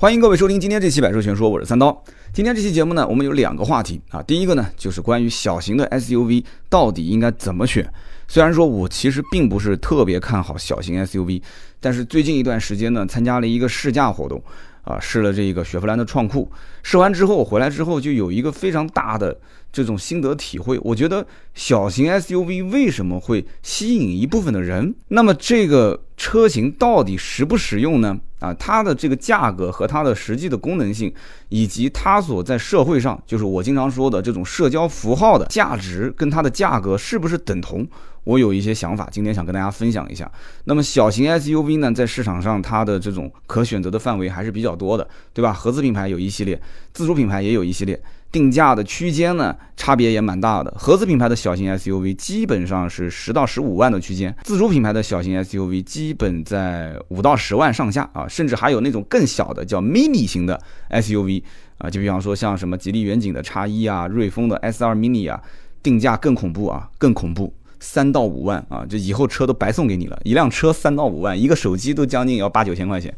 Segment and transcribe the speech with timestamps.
[0.00, 2.02] 欢迎各位收听今天这期《百车全说》，我是三刀。
[2.32, 4.22] 今天这期节目呢，我们有两个话题啊。
[4.22, 7.86] 第一个呢，就是关于小型的 SUV 到底应该怎么选。
[8.26, 11.42] 虽然说我其实并不是特别看好小型 SUV，
[11.80, 14.42] 但是最近一段时间呢，参加了一个试驾活动
[14.84, 16.50] 啊，试了这个雪佛兰的创酷。
[16.82, 19.38] 试完之后回来之后，就有一个非常大的
[19.72, 20.78] 这种心得体会。
[20.82, 24.94] 我觉得小型 SUV 为什么会吸引一部分的人？
[25.08, 28.18] 那么这个车型到底实不实用呢？
[28.40, 31.12] 啊，它的这个价格和它的实际的功能性，
[31.50, 37.86] 以及它所在社会上，就是我经常说的这种社交符号的价值，跟它的价格是不是等同？
[38.24, 40.30] 我有一些想法，今天想跟大家分享一下。
[40.64, 45.52] 那么小型 SUV 呢，在市场上它的这种可选择的范围还是比较多的，对吧？
[45.52, 46.58] 合资品牌有一系列，
[46.94, 48.00] 自主品牌也有一系列。
[48.32, 50.72] 定价的区间呢，差别也蛮大的。
[50.78, 61.42] 合资品牌的小型 SUV 基本上是十到十五万的区间，自主品牌的小型 SUV 基本在五到十万上下啊，甚至还有那种更小的叫 mini 型的 SUV
[61.78, 65.42] 啊，就比方说像什么吉利远景的叉一啊，瑞风的 S 二 mini 啊，
[65.82, 73.12] 定价更恐怖啊，更恐怖，三到五万啊，就以后车都白送给你了，一辆车三到五万，一个手机都将近要八九千块钱，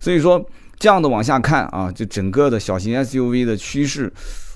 [0.00, 0.42] 所以说
[0.78, 4.10] 这样的往下看啊，就整个的小型 SUV 的趋势。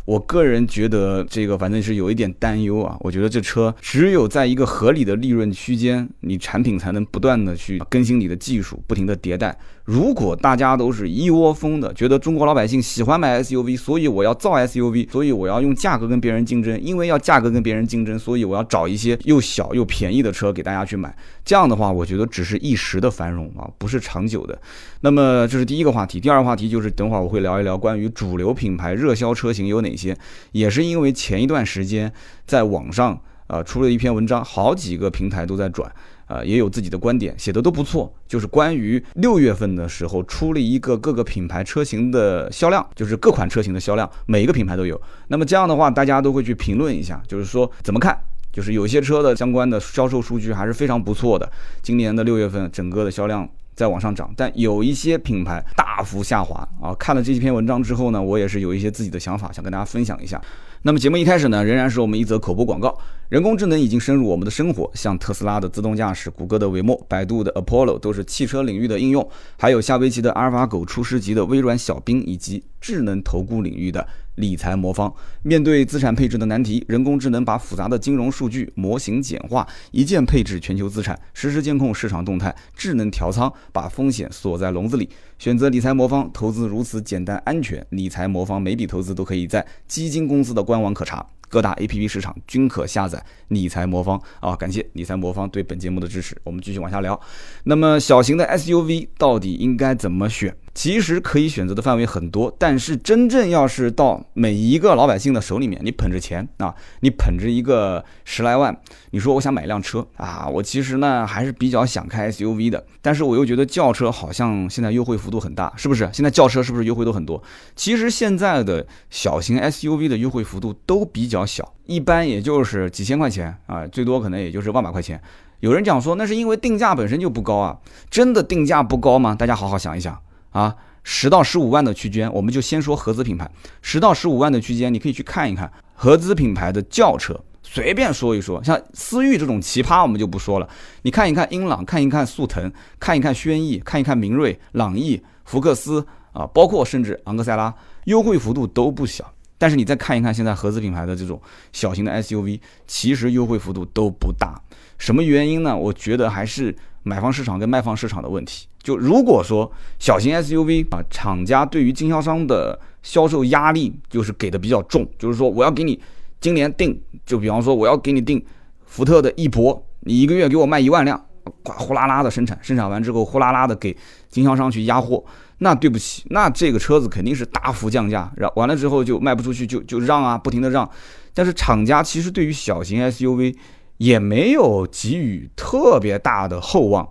[0.09, 9.55] 我个人觉得这个反正是有一点担忧啊，我觉得这车只有在一个合理的利润区间，你产品才能不断的去更新你的技术，不停的迭代。
[9.89, 21.17] 如果大家都是一窝蜂的，觉得中国老百姓喜欢买 SUV，所以我要造 SUV，所以我要用价格跟别人竞争，因为要价格跟别人竞争，所以我要找一些又小又便宜的车给大家去买。
[21.43, 24.61] 这样的话，我觉得只是一时的繁荣啊，不是长久的。
[25.01, 30.15] 那么这是第一个话题，第二个话题就是等会儿我会聊一聊关于主流品牌热销车型有哪些，
[30.53, 32.13] 也是因为前一段时间
[32.45, 35.91] 在网上呃出了一篇文章，好几个平台都在转。
[36.29, 38.13] 呃，也有自己的观点，写的都不错。
[38.27, 45.01] 就是关于六月份的时候出了一个各个品牌车型的销量，就是各款车型的销量，每一个品牌都有。
[45.29, 48.17] 那么这样的话，大家都会去评论一下，就是说怎么看？
[48.51, 51.49] 就是有些车的相关的销售数据还是非常不错的。
[51.83, 56.93] 今年的六月份整个的销量在往上涨，但有一些品牌大幅下滑啊。
[56.99, 60.41] 看了这篇文章之后呢，我也是有一些自己的想法，想跟大家分享一下。
[60.83, 62.97] 那么节目一开始呢，仍然是我们一则口播广告。
[63.29, 69.29] 人工智能已经深入我们的生活，像特斯拉的自动驾驶、谷歌的维莫、百度的 Apollo 都是汽车领域的应用，
[69.59, 74.07] 还有夏威夷的阿尔法狗出师级的微软小冰，以及智能投顾领域的
[74.37, 75.13] 理财魔方。
[75.43, 85.11] 面对资产配置的难题，人工智能把复杂的金融数据模型简化，一键配置全球资产，实时监控市场动态，智能调仓，把风险锁在笼子里。
[85.39, 87.87] 选择理财魔方，投资如此简单安全。
[87.91, 91.25] 理财魔方每笔投资都可以在基金公司的官网可查。
[91.51, 94.55] 各大 A P P 市场均可下载理财魔方啊！
[94.55, 96.37] 感谢理财魔方对本节目的支持。
[96.45, 97.19] 我们继续往下聊。
[97.65, 100.55] 那么小型的 S U V 到底应该怎么选？
[100.75, 108.77] 其实可以选择的范围很多，但是真正要是到每一个老百姓的手里面，你捧着钱啊，你捧着一个十来万，
[109.11, 116.09] 你说我想买一辆车啊，我其实呢还是比较想开 SUV 的，但是我又觉得轿车好像现在优惠幅度很大，是不是？
[116.13, 117.43] 现在轿车是不是优惠都很多？
[117.75, 125.21] 其实现在的小型 SUV 的优惠幅度都比较小，一般也就是几千块钱啊，最多可能也就是万把块钱。
[125.61, 127.79] 有人讲说那是因为定价本身就不高啊，
[128.09, 129.35] 真的定价不高吗？
[129.35, 130.17] 大家好好想一想。
[130.51, 133.51] 啊，十到十五万的区间，我们就先说合资品牌。
[133.83, 138.63] 十到十五万的区间，你可以去看一看合资品牌的轿车，随便说一说。
[138.65, 140.69] 像思域这种奇葩，我们就不说了。
[141.03, 147.75] 你看一看英朗，看一看速腾，看一看轩逸，看一看明锐、朗逸、福克斯啊，包括甚至昂克赛拉，
[148.05, 149.33] 优惠幅度都不小。
[149.61, 151.41] 但是你再看一看现在合资品牌的这种
[151.73, 154.61] 小型的 SUV，其实优惠幅度都不大。
[154.99, 155.77] 什么原因呢？
[155.77, 158.69] 我觉得还是买方市场跟卖方市场的问题。
[158.89, 166.01] 就如果说小型 SUV 啊，厂家对于经销商的销售压力就是给的比较重，就是说我要给你
[166.41, 168.43] 今年定，就比方说我要给你定
[168.87, 171.23] 福特的翼博，你一个月给我卖一万辆，
[171.65, 173.95] 哗呼啦啦的生产，生产完之后呼啦啦的给
[174.31, 175.23] 经销商去压货，
[175.59, 180.89] 那对不起，那这个车子肯定是大幅降价，然完了之后就卖不出去，就就让啊，不停的让。
[181.35, 183.55] 但是厂家其实对于小型 SUV
[183.99, 187.07] 也没有给予特别大的厚望。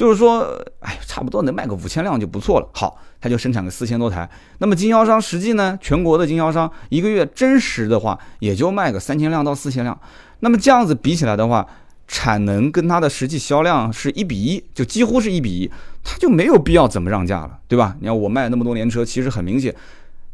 [0.00, 2.66] 就是说，哎，差不多能卖个五千辆就不错了。
[2.72, 4.26] 好，他就生产个四千多台。
[4.56, 10.00] 那么经销商实际呢，全国的经销商一个月真实的话，也就卖个三千辆到四千辆。
[10.38, 11.66] 那么这样子比起来的话，
[12.08, 15.70] 产能跟它的实际销量是一比一，就几乎是一比一，
[16.02, 17.94] 它就没有必要怎么让价了，对吧？
[18.00, 19.76] 你看我卖那么多年车，其实很明显，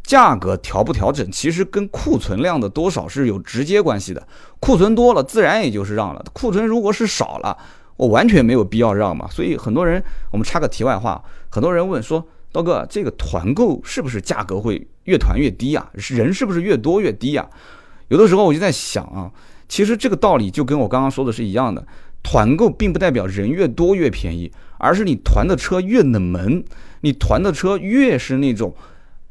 [0.04, 4.24] 价格调不调整，其实跟库存量的多少是有直接关系的。
[4.60, 7.58] 库存多了，自然也就是让了；库存如果是少了，
[7.96, 15.90] 我完全没有必要让嘛，所以很多人，我们插个题外话，很多人问说，刀哥，这个团购是不是价格会越团越低啊？
[15.94, 17.48] 人是不是越多越低啊？
[18.08, 19.30] 有的时候我就在想啊，
[19.68, 21.86] 其实这个道理就跟我刚刚说的是一样的，
[22.22, 26.62] 团购并不代表人越多越便宜，而是你团的车越冷门，
[27.00, 28.74] 你团的车越是那种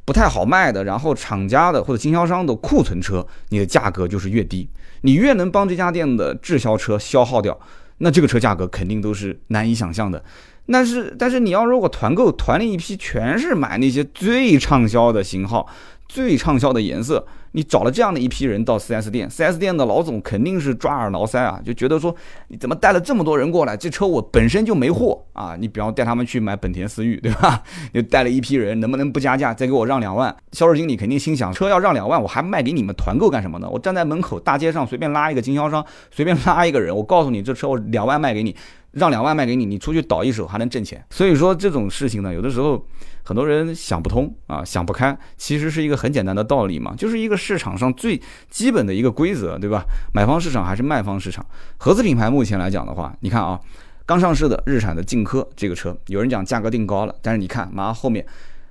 [0.04, 4.68] 不太好卖的，然后厂家的或者经销商的库存车，你的价格就是越低。
[5.02, 7.58] 你越能帮这家店的滞销车消耗掉，
[8.00, 10.24] 那这个车价格肯定都是难以想象的。
[10.68, 15.68] 但是，但是你要如果团购团了一批，全是买那些最畅销的型号。
[16.08, 17.26] 最畅销的颜色，
[17.56, 22.14] 你找了这样的一批人到 4S 店，4S 店的老总肯定是抓耳挠腮啊，就觉得说
[22.50, 23.78] 你怎么带了这么多人过来？
[23.78, 25.56] 这车我本身就没货啊！
[25.58, 27.64] 你比方带他们去买本田思域，对吧？
[27.94, 30.36] 你带了一批人，能不能不加价，再给我让两万？
[30.52, 33.70] 销售经理肯定心想，车要让两万，我还卖给你们团购干什么呢？
[33.72, 38.54] 我站在门口大街上随便拉一个经销商，随便拉一个人，我告诉你这车我两万卖给你，
[38.92, 41.02] 让两万卖给你，你出去倒一手还能挣钱。
[41.10, 42.86] 所以说这种事情呢，有的时候。
[43.28, 49.84] 很多人想不通啊，想不开，其实是一个很简单的道理嘛，就是一个市场上最基本的一个规则，对吧？
[50.14, 51.44] 买方市场还是卖方市场？
[51.78, 53.60] 合资品牌目前来讲的话，你看啊，
[54.06, 58.24] 刚上市的日产的劲科这个车，有人讲价格定高了，但是你看，马上后面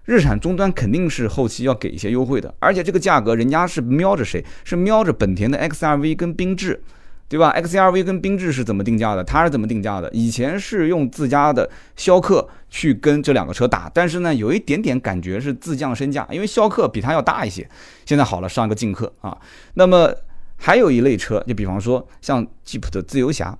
[0.05, 4.45] 日产终端肯定是后期要给一些优惠的，而且这个价格人家是瞄着谁？
[4.63, 6.81] 是瞄着本田的 XRV 跟缤智。
[7.29, 9.25] 对吧？XRV 跟缤智是怎么定价的？
[9.25, 10.09] 它是怎么定价的？
[10.13, 17.69] 以前是用自家的逍客去跟这两个车打，但是呢，有一点点感觉是自降身价，因为逍客比它要大一些。
[18.05, 19.37] 现在好了，上一个劲客啊。
[19.75, 20.15] 那么
[20.57, 23.59] 还有一类车，就比方说像吉普的自由侠。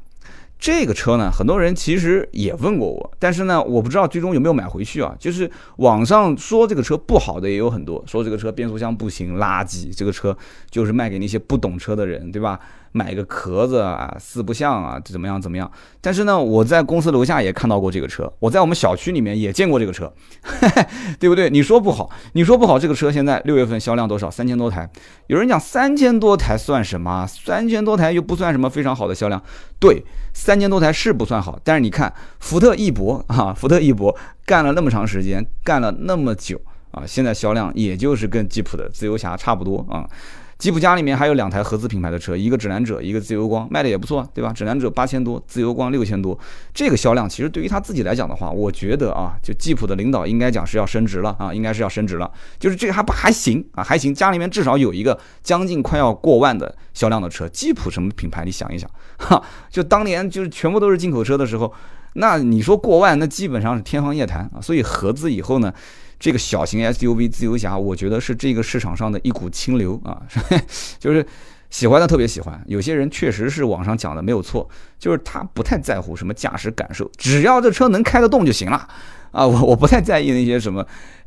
[0.57, 5.15] 这个车呢，很多人其实也问过我，但是呢，我不知道最终有没有买回去啊。
[5.19, 10.35] 就是网上说这个车不好的也有很多，说这个车变速箱不行，垃圾，这个车
[10.71, 12.59] 就是卖给那些不懂车的人，对吧？
[12.97, 15.69] 买个壳子啊，四不像啊，怎么样怎么样？
[16.01, 20.13] 但是呢，我在公司楼下也看到过这个车，我在我们小区里面也见过这个车，
[21.19, 21.51] 对不对？
[21.51, 24.31] 你说不好，你说不好，这个车现在六月份销量多少？
[24.31, 24.89] 三千多台。
[25.27, 27.27] 有人讲三千多台算什么？
[27.27, 29.43] 三千多台又不算什么非常好的销量。
[29.81, 30.01] 对，
[30.33, 34.17] 三千多台是不算好，但是你看福特翼博啊，福特翼博
[34.47, 36.61] 干了那么长时间，干了那么久
[36.93, 40.09] 啊，现在销量也就是跟吉普的自由侠差不多啊。
[40.59, 44.53] 吉普家里面还有两台合资品牌的车，一个指南者，一个自由光，卖的也不错，对吧？
[44.53, 46.39] 指南者八千多，自由光六千多，
[46.73, 52.31] 这个销量其实对于他自己来讲的话，我觉得啊，就吉普的领导应该讲是要升职了啊，应该是要升职了。
[52.59, 57.49] 就是这个还不还行啊，还行，家里面至少有一个将近快要过万的销量的车。
[57.49, 58.45] 吉普什么品牌？
[58.45, 61.73] 你想一想，哈，就当年就是全部都是进口车的时候，
[62.15, 64.61] 那你说过万，那基本上是天方夜谭啊。
[64.63, 65.73] 所以合资以后呢？
[66.25, 70.23] 这个小型 SUV 自由侠，我觉得是这个市场上的一股清流啊，
[70.99, 71.27] 就是
[71.69, 72.59] 喜欢的特别喜欢。
[72.67, 74.67] 有些人确实是网上讲的没有错，
[74.99, 78.89] 就是他不太在乎什么驾驶感受，只要这车能开得动就行了
[79.33, 79.47] 啊。
[79.47, 80.81] 我我不太在意那些什么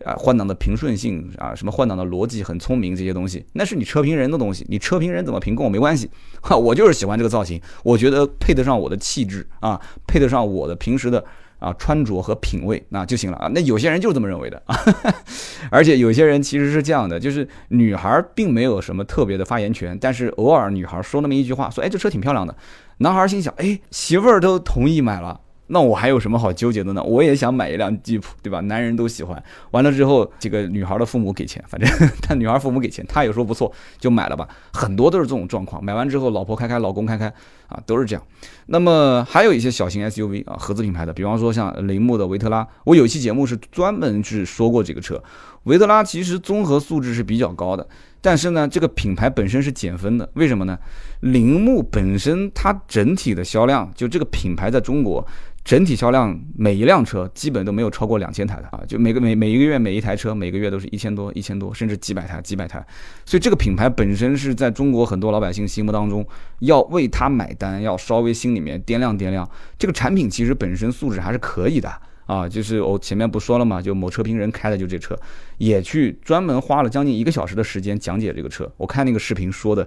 [0.03, 6.09] 啊换挡的平顺性啊，什么换挡的逻辑很聪明这些东西，那是你车评人的东西，你车评人怎么评跟我没关系。
[6.41, 11.23] 哈， 我就是喜欢这个造型，我觉得配得上我的气质啊，配得上我的平时的。
[11.59, 13.47] 啊，穿着和品味那就行了啊。
[13.53, 14.75] 那有些人就是这么认为的啊，
[15.71, 22.55] 而且有些人其实是这样的，就是女孩并没有什么特别的发言权，但是偶尔女孩说那么一句话，说哎这车挺漂亮的，
[22.99, 25.41] 男孩心想哎媳妇儿都同意买了。
[25.67, 27.03] 那我还有什么好纠结的呢？
[27.03, 28.59] 我也想买一辆吉普，对吧？
[28.61, 29.41] 男人都喜欢。
[29.71, 34.47] 完了之后，这个女孩的父母给钱，反正但女孩父母给钱，他也说不错，就买了吧。
[34.73, 37.27] 很多都是这种状况，买完之后，老婆开开，老公开开，
[37.67, 38.23] 啊，都是这样。
[38.67, 45.21] 那么还有一些小型 SUV 啊，合资品牌的，比方说像铃木的维特拉，我有一期节目是专门是说过这个车。
[45.63, 47.85] 维特拉其实综合素质是比较高的，
[48.21, 50.29] 但是呢，这个品牌本身是减分的。
[50.35, 50.77] 为什么呢？
[51.19, 55.25] 铃木本身它整体的销量，就这个品牌在中国。
[55.67, 62.81] 整体销量每一辆车基本都没有超过两千台的啊，就每个每每一个月每一台车每个月都是一千多一千多，甚至几百台几百台，
[63.25, 66.25] 所以这个品牌本身是在中国很多老百姓心目当中
[66.59, 69.45] 要为它买单，要稍微心里面掂量掂量。
[69.77, 71.91] 这个产品其实本身素质还是可以的
[72.27, 75.19] 啊，就是我前面不说了嘛，就某车评人开的就这车，
[75.57, 79.85] 也去专门花了将近一个小时的时间讲解这个车，我看那个视频说的。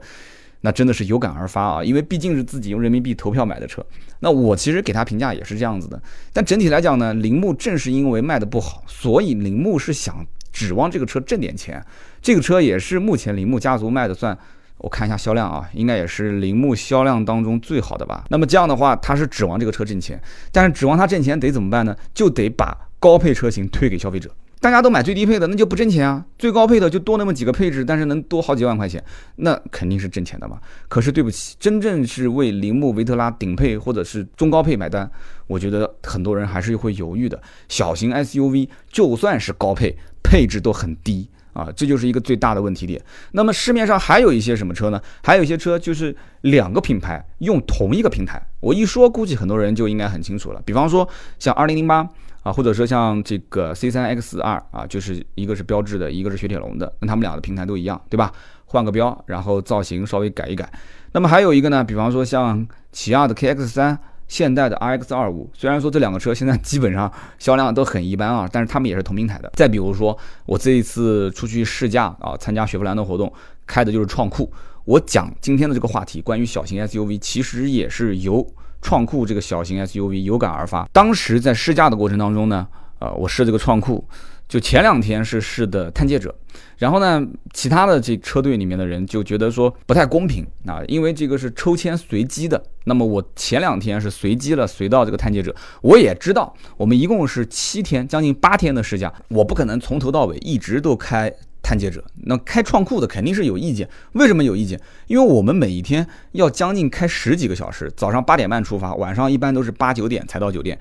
[0.62, 3.84] 那真的是有感而发啊，因为毕竟是自己用人民币投票买的车。
[4.18, 6.00] 那我其实给他评价也是这样子的。
[6.32, 11.82] 但整体来讲呢，铃木正是因为卖的不好，所以铃木是想指望这个车挣点钱。
[12.20, 14.36] 这个车也是目前铃木家族卖的算，
[14.76, 18.24] 我看一下销量啊，应该也是铃木销量当中最好的吧。
[18.28, 20.20] 那么这样的话，他是指望这个车挣钱，
[20.52, 21.96] 但是指望它挣钱得怎么办呢？
[22.12, 24.30] 就得把高配车型推给消费者。
[24.60, 26.22] 大家都买最低配的，那就不挣钱啊。
[26.38, 29.02] 最高配的就多那么几个配置，但是能多好几万块钱，
[29.36, 30.58] 那肯定是挣钱的嘛。
[30.86, 35.10] 可是对不起，真正是为铃木维特拉顶配或者是中高配买单，
[35.46, 37.40] 我觉得很多人还是会犹豫的。
[37.70, 43.02] 小型 SUV 就算是高配，配置都很低啊，这就是一个最大的问题点。
[43.32, 45.00] 那么市面上还有一些什么车呢？
[45.22, 50.60] 还有一些车就是两个品牌用同一个平台，我一说估计很多人就应该很清楚了。
[50.66, 52.06] 比方说像二零零八。
[52.42, 58.32] 啊，或者说像这个 C 三 X 二啊，就是一个是标志的，一个是雪铁龙的，那他们俩的平台都一样，对吧？
[58.66, 60.70] 换个标，然后造型稍微改一改。
[61.12, 69.50] 那么还有一个呢，比方说像起亚的 KX 三，现代的 RX 二五，虽然说这两个车现在基本上销量都很一般啊，但是他们也是同平台的。
[69.54, 70.16] 再比如说
[70.46, 73.32] 我这一次出去试驾啊，参加雪佛兰的活动，
[73.66, 74.50] 开的就是创酷。
[74.84, 78.46] 我讲今天的这个话题，关于小型 SUV，其实也是由。
[78.80, 82.66] 创酷这个小型 SUV 有感而发，当时在试驾的过程当中呢，
[82.98, 84.04] 呃，我试这个创酷，
[84.48, 86.34] 就前两天是试的探界者，
[86.78, 101.32] 然后呢，其他的这车队里面的人就觉得说不太公平啊，因为这个是抽签随机的，那么我前两天是随机了随到这个探界者，我也知道我们一共是七天，将近八天的试驾，我不可能从头到尾一直都开。
[101.70, 103.88] 探界者，那开创酷的肯定是有意见。
[104.14, 104.80] 为什么有意见？
[105.06, 110.76] 因为我们每一天要将近开十几个小时，早上八点半出发，晚上一般都是八九点才到酒店。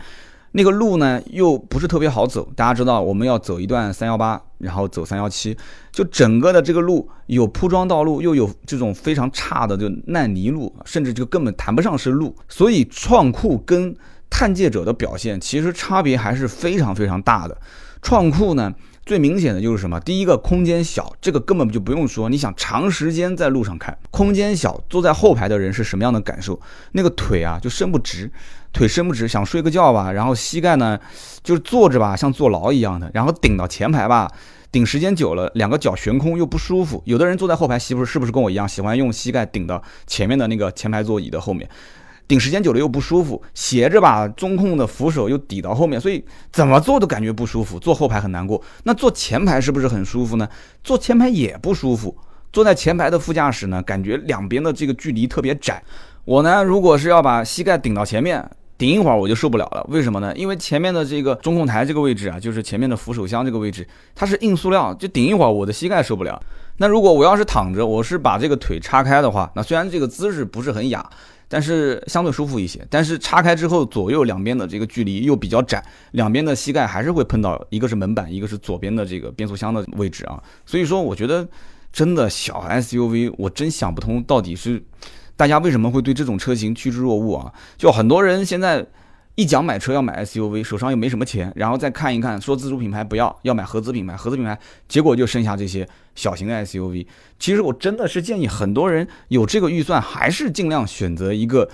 [0.54, 5.56] 那个路呢又不是特别好走，大家知道我们要走一段三幺八，然后走三幺七，
[5.92, 12.36] 就整个的这个路有铺装道路，又有这种非常差的就烂泥路，甚至就根本谈不上是路。
[12.48, 13.96] 所以创酷跟
[14.28, 17.56] 探界者的表现其实差别还是非常非常大的。
[18.02, 18.74] 创酷呢？
[19.10, 20.00] 最明显的就是什么？
[20.02, 22.30] 第一个空间小，这个根本就不用说。
[22.30, 26.62] 你想长时间在路上开，空间小，坐在后排的人是什么样的感受？
[26.92, 28.32] 那个腿啊就伸不直，
[28.72, 31.00] 腿伸不直，想睡个觉吧，然后膝盖呢
[31.44, 34.32] 就是坐着吧，像坐牢一样的，然后顶到前排吧，
[34.72, 37.02] 顶时间久了，两个脚悬空又不舒服。
[37.06, 41.68] 有的人坐在后排，媳妇是不是跟我一样，喜欢用膝盖顶到前面的那个前排座椅的后面？
[42.30, 47.80] 顶时间久了又不舒服，斜着把中控的扶手又抵到后面，所以怎么坐都感觉不舒服。
[47.80, 50.48] 坐后排很难过，那坐前排是不是很舒服呢？
[50.84, 52.16] 坐前排也不舒服。
[52.54, 55.82] 坐在前排的副驾驶呢，感觉两边的这个距离特别窄。
[56.24, 59.84] 我呢，如果是要把膝盖顶到前面，顶一会儿我就受不了了。
[59.90, 60.32] 为什么呢？
[60.36, 66.40] 因为前面的这个中控台这个位置啊，就是前面的扶手箱这个位置，它是硬塑料，就顶一会儿我的膝盖受不了。
[66.78, 71.04] 那如果我要是躺着，我是把这个腿叉开的话，那虽然这个姿势不是很雅。
[71.50, 80.42] 但是相对舒服一些，但是叉开之后左右两边的这个距离又比较窄，两边的膝盖还是会碰到，一个是门板，一个是左边的这个变速箱的位置啊。
[80.66, 81.46] 所以说，我觉得
[81.92, 84.82] 真的小 SUV，我真想不通到底是
[85.36, 87.54] 大家为什么会对这种车型趋之若鹜啊？
[87.78, 88.86] 就很多人现在。
[89.40, 97.08] 一讲买车要买 SUV，手上又没什么钱，然后再看一看，说自主品牌不要，要买合资品牌，合资品牌，结果就剩下这些小型的 SUV。
[97.40, 101.70] 其实我真的是建议很多人有这个预算，还是尽量选择一个。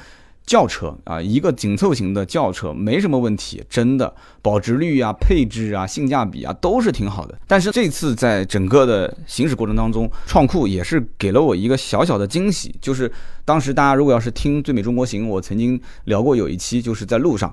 [0.45, 7.35] 轿车啊，一个紧凑型的轿车没什么问题，真的保值率啊、配置啊、性价比啊都是挺好的。
[7.47, 13.11] 但是这次在整个的行驶过程当中，创酷也是给了我一个小小的惊喜，就是
[13.43, 17.51] 当时大家如果要是听最美中国行，我曾经聊过有一期，就是在路上，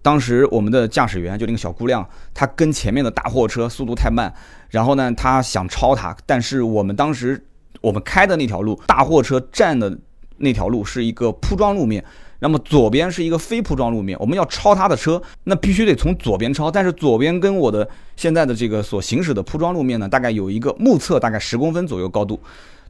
[0.00, 4.32] 当时我们的驾驶员就那个小姑娘，她跟前面的大货车速度太慢，
[4.70, 7.44] 然后呢，她想超她，但是我们当时
[7.82, 9.98] 我们开的那条路，大货车占的
[10.38, 12.02] 那条路是一个铺装路面。
[12.40, 16.70] 那么左边是一个非铺装路面，我们要超他的车，那必须得从左边超。
[16.70, 22.40] 但是左边跟我的现在的这个所行驶的铺装路面呢，大概有一个目测大概十公分左右高度。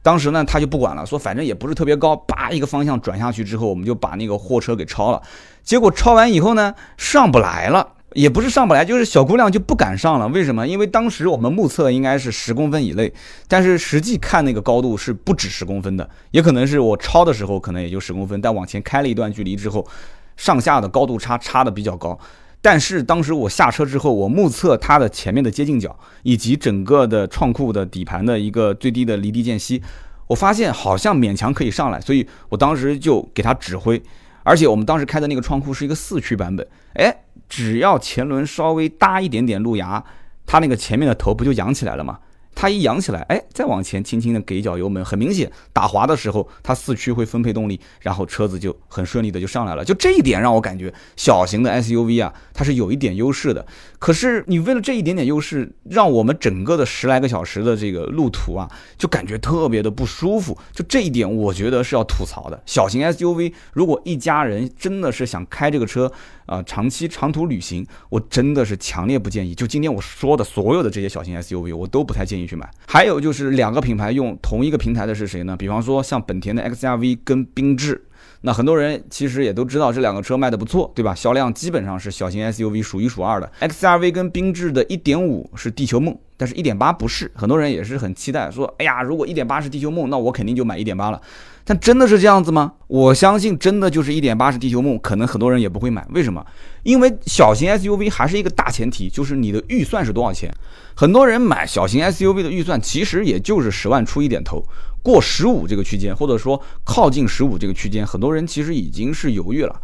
[0.03, 5.21] 当时呢，他就不管了，说反正也不是特别高，叭一个方向转下去之后，我们就把那个货车给超了。
[5.63, 7.87] 结果超完以后呢，上不来了。
[8.13, 10.27] 也不是上不来，就是小姑娘就不敢上了。
[10.27, 10.67] 为什么？
[10.67, 13.13] 因为当时我们目测应该是十公分以内，
[13.47, 19.87] 但是实际看那个高度是不止十公分的，也可能是我超的时候可能也就十公分，但往前开了一段距离之后，
[20.35, 22.19] 上下的高度差差的比较高。
[22.61, 29.81] 但是当时我下车之后，我目测它的前面的接近角以及整个的创酷的底盘的一个最低的离地间隙，
[30.27, 34.01] 我发现好像勉强可以上来，所以我当时就给他指挥。
[34.43, 37.15] 而且我们当时开的那个创酷是一个四驱版本，哎。
[37.51, 40.01] 只要前轮稍微搭一点点路牙，
[40.45, 42.19] 它那个前面的头不就扬起来了吗？
[42.55, 49.83] 它一扬起来，哎，再往前轻轻的给一脚油门，很明显打滑的时候，它四驱会分配动力，然后车子就很顺利的就上来了。
[49.83, 53.65] 就这一点让我感觉小型的 SUV 啊，它是有一点优势的。
[54.01, 58.67] 可是你为了这一点点优势，让我们整个的十来个小时的这个路途啊，
[58.97, 60.57] 就感觉特别的不舒服。
[60.73, 62.59] 就这一点，我觉得是要吐槽的。
[62.65, 66.11] 小型 SUV 如果一家人真的是想开这个车，
[66.47, 69.53] 啊，长期长途旅行，我真的是强烈不建议。
[69.53, 72.67] 就今天我说的所有的这些小型 SUV，我都不太建议去买。
[72.87, 75.55] 还有就是两个品牌用同一个平台的是谁呢？
[75.55, 78.03] 比方说像本田的 XRV 跟缤智，
[78.43, 81.13] 那很多人其实也都知道这两个车卖的不错，对吧？
[81.13, 83.51] 销量基本上是小型 SUV 数一数二的。
[83.61, 87.31] XRV 跟缤智的1.5是地球梦，但是1.8不是。
[87.35, 91.21] 很多人也是很期待说，哎呀，如果1.8是地球梦，那我肯定就买1.8了。
[91.63, 92.73] 但真的是这样子吗？
[92.87, 96.03] 我相信真的就是一点八是地球梦，可能很多人也不会买。
[96.09, 96.43] 为什么？
[96.81, 100.51] 因为小型 SUV 还是一个大前提，就是你的预算是多少钱。
[100.95, 104.65] 很多人买小型 SUV 的预算其实也就是十万出一点头，
[105.03, 109.79] 过十五这个区间，或者说靠近十五这个区间，很多人其实已经是犹豫了。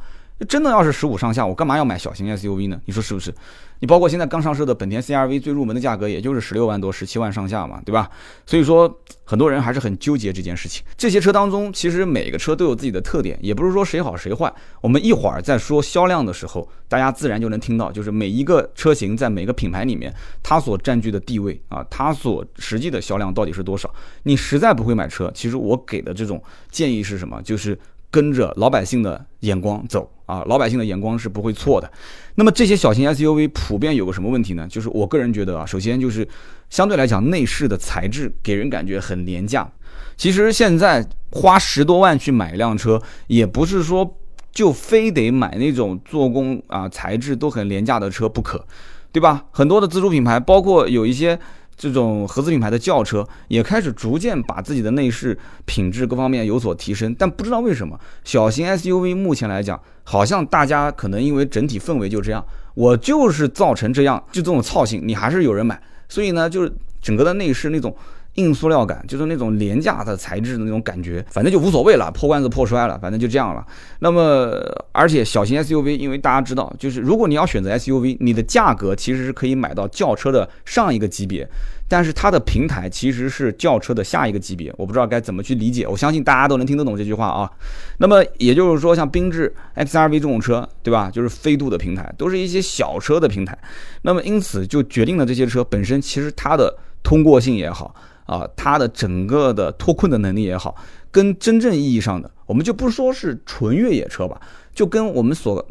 [0.48, 2.80] 真的要是十五上下，我干嘛要买小型 SUV 呢？
[2.86, 3.34] 你说是不是？
[3.80, 8.10] 你包括现在刚上市的本田 CRV，最入门的价格也就是十六万多、十七万上下嘛，对吧？
[8.46, 10.84] 所以说很多人还是很纠结这件事情。
[10.96, 14.52] 这些车当中，其实每个车都有自己的特点，也不是说谁好谁坏。
[14.82, 20.14] 我们一会儿在说销量的时候，大家自然就能听到，就是每一个车型在每个品牌里面，
[20.44, 23.92] 它所占据的地位啊，它所实际的销量到底是多少。
[24.24, 26.42] 你实在不会买车，其实我给的这种
[26.72, 27.42] 建议是什么？
[27.44, 27.78] 就是
[28.10, 30.12] 跟着老百姓的眼光走。
[30.28, 31.92] 啊，老百姓的眼光是不会错的。
[32.36, 34.68] 那么这些小型 SUV 普遍有个什么问题呢？
[34.70, 36.28] 就是我个人觉得啊，首先就是
[36.70, 39.68] 相对来讲内饰的材质给人感觉很廉价。
[40.16, 44.18] 其实现在花十多万去买一辆车，也不是说
[44.52, 48.64] 就非得买那种做工啊材质都很廉价的车不可，
[49.12, 49.46] 对吧？
[49.52, 51.40] 很多的自主品牌，包括有一些。
[51.78, 62.44] 这种合资品牌的轿车也开始逐渐把自己的内饰品质各方面有所提升，但不知道为什么小型 SUV 目前来讲，好像大家可能因为整体氛围就这样，
[62.74, 65.80] 我就是造成这样，就这种操性，你还是有人买，
[66.10, 67.96] 所以呢，就是整个的内饰那种。
[68.38, 73.66] 硬塑料感就是那种廉价的材质的那种感觉，反正就无所谓了，破罐子破摔了，反正就这样了。
[74.00, 81.48] 那么，而且小型 SUV，因为大家知道，就是如果你要选择 SUV，你的价格其实是可以买到轿车的上一个级别，
[81.88, 84.72] 但是它的平台其实是轿车的下一个级别。
[84.78, 87.50] 我不知道该怎么去理解，我相信大家都能听得懂这句话啊。
[87.98, 91.10] 那么也就是说，像缤智 XRV 这种车，对吧？
[91.10, 93.58] 就是飞度的平台，都是一些小车的平台。
[94.04, 97.96] 那么因此就决定了这些车本身其实它的通过性也好。
[98.28, 100.76] 啊，它的整个的脱困的能力也好，
[101.10, 104.40] 跟真正意义上的，我们就不说是纯越野车吧，
[104.76, 105.66] 就跟我们所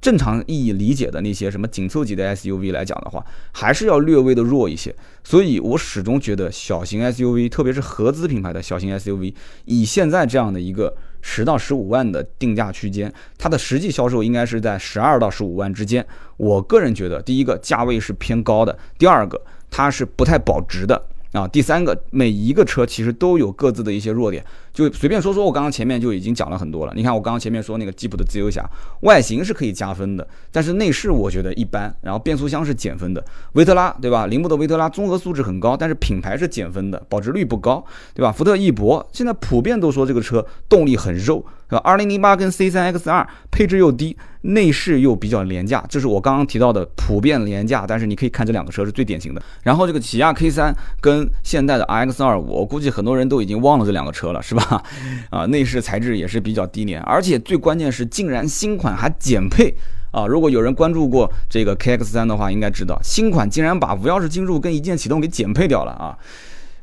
[0.00, 4.94] 正常意义理解的那些什么紧凑级的 SUV 来讲的话，还是要略微的弱一些。
[5.24, 16.06] 所以我始终觉得小型 SUV，特别是合资品牌的小型 SUV，以现在这样的一个十到十五万的定价区间，它的实际销售应该是在十二到十五万之间。
[16.36, 21.02] 我个人觉得，第一个价位是偏高的，第二个它是不太保值的。
[21.36, 26.92] 啊，第三个，每一个车其实都有各自的一些弱点，就随便说说，我刚刚前面就已经讲了很多了。
[26.96, 28.64] 你看，我刚刚前面说那个吉普的自由侠，
[29.02, 33.24] 外形是可以加分的，但是内饰我觉得一般，然后变速箱是减分的。
[33.52, 34.26] 维特拉，对吧？
[34.26, 38.32] 铃木的维特拉综合素质很高，但是品牌是减分的，保值率不高，对吧？
[38.32, 41.44] 福特翼博现在普遍都说这个车动力很肉。
[41.68, 41.80] 是吧？
[41.84, 47.84] 二零零八跟 C 三 X 二配置又低，内饰又比较廉价，这是我刚刚提到的普遍廉价。
[47.86, 49.42] 但是你可以看这两个车是最典型的。
[49.62, 54.82] 然后这个起亚 K 三跟现代的 RX 二五，我估计很多人都已经忘了这两个车了，是吧？
[55.30, 59.74] 啊，内饰材质也是比较低廉，而且最关键是竟然新款还减配
[60.12, 60.24] 啊！
[60.26, 66.16] 如果有人关注过这个 KX 三的话，应该知道新款竟然把无钥匙进入跟一键启动给减配掉了啊！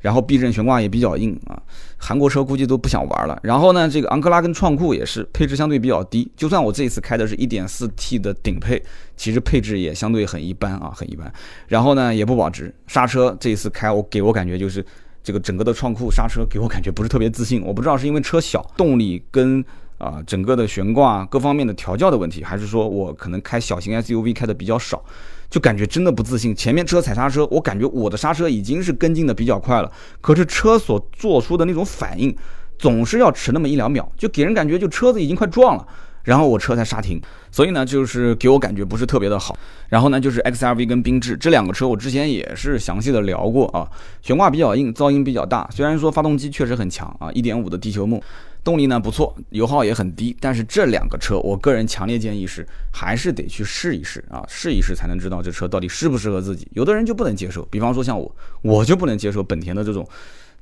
[0.03, 1.55] 然后避震悬挂也比较硬啊，
[1.97, 3.39] 韩国车估计都不想玩了。
[3.41, 8.83] 然后呢，这个昂克拉跟创酷也是配置相对比较低，就算我这一次开的是一点四 T 的顶配，
[9.15, 11.31] 其实配置也相对很一般啊，很一般。
[11.69, 14.85] 然后呢，也不保值，刹车这一次开我给我感觉就是
[15.23, 19.63] 这个整个的创酷刹车给我感觉不是特别自信，我不知道是因为车小，动力跟
[19.99, 25.01] 啊整个的悬挂各方面的调教的问题，还是说我可能开小型 SUV 开的比较少。
[25.53, 32.35] 就感觉真的不自信，前面车踩刹车，我感觉我的刹车已经是跟进的比较快了，可是车所做出的那种反应，
[32.79, 35.87] 总是要迟那么一两秒，就给人感觉就车子已经快撞了，
[36.23, 39.55] 然后我车才刹停，所以呢，就是给我感觉不是特别的好。
[39.89, 43.87] 然后呢，就是 XRV 跟缤智这两个车，我之前也是详细的聊过啊，
[44.23, 48.19] 悬挂比较硬，噪音比较大，虽然说发动机确实很强啊，一点五的地球梦。
[48.63, 50.35] 动力呢不错，油耗也很低。
[50.39, 56.67] 但是这两个车，我个人强烈建议是，还是得去试一试啊，试一试才能知道这车到底适不适合自己。
[56.71, 60.07] 有的人就不能接受，比方说像我，我就不能接受本田的这种。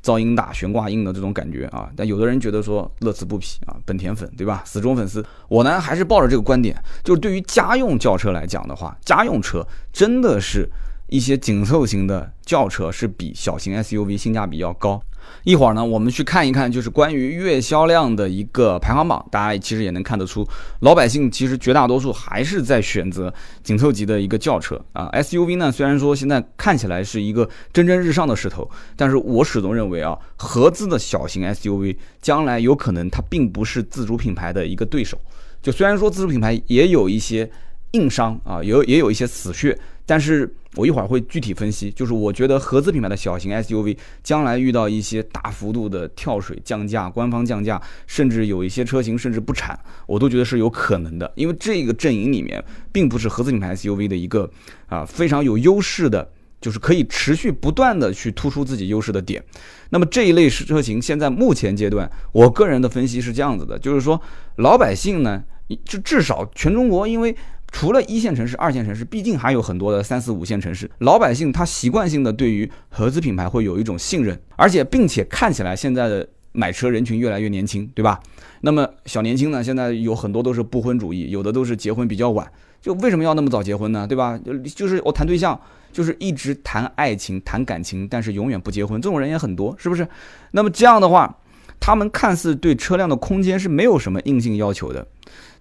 [0.03, 4.63] 噪音大、悬挂硬的这种感觉啊，但有的人觉得说乐此不疲啊，本田粉对吧？
[4.65, 10.67] 死忠粉丝，我呢还是抱着这个观点，就是对于家用轿车来讲的话，家用车真的是
[11.09, 14.99] 一些紧凑型的轿车是比小型 SUV 性价比要高。
[15.43, 19.25] 一会儿呢，我们去看一看，就是关于月销量的一个排行榜。
[19.31, 20.47] 大家其实也能看得出，
[20.81, 25.09] 老百姓其实绝大多数还是在选择紧凑级的一个轿车啊。
[25.13, 35.17] SUV 呢，虽然说现在看起来是一个蒸蒸日上的势头，但是我始终认为啊，合资的小型 SUV 将来有可能它并不是自主品牌的一个对手。
[35.61, 37.49] 就虽然说自主品牌也有一些
[37.91, 40.53] 硬伤啊，有也有一些死穴，但是。
[40.77, 49.77] 我一会儿会具体分析，就是我觉得合资品牌的小型 SUV 将来遇到一些大幅度的跳水降价、官方降价，甚至有一些车型甚至不产，
[50.07, 51.29] 我都觉得是有可能的。
[51.35, 54.49] 因为这个阵营里面并不是合资品牌 SUV 的一个
[54.87, 56.25] 啊非常有优势的，
[56.61, 59.43] 就是可以持续不断的去突出自己优势的点。
[59.89, 64.21] 那么这一类车型现在目前阶段，我个人的分析是这样子的，就是说
[64.55, 65.43] 老百姓呢，
[65.83, 67.35] 就至少全中国因为。
[67.71, 78.19] 除了一线城市、二线城市，毕竟还有很多的三四五线城市，老百姓他习惯性的对于合资品牌会有一种信任，而且并且看起来现在的买车人群越来越年轻，对吧？
[78.59, 82.45] 那么小年轻呢，现在有很多都是不婚主义，有的都是结婚比较晚，
[82.81, 84.05] 就为什么要那么早结婚呢？
[84.05, 84.37] 对吧？
[84.45, 85.59] 就就是我谈对象，
[85.93, 90.07] 就是一直谈爱情、谈感情，但是永远不结婚，这种人也很多，是不是？
[90.51, 91.39] 那么这样的话，
[91.79, 95.07] 他们看似对车辆的空间是没有什么硬性要求的。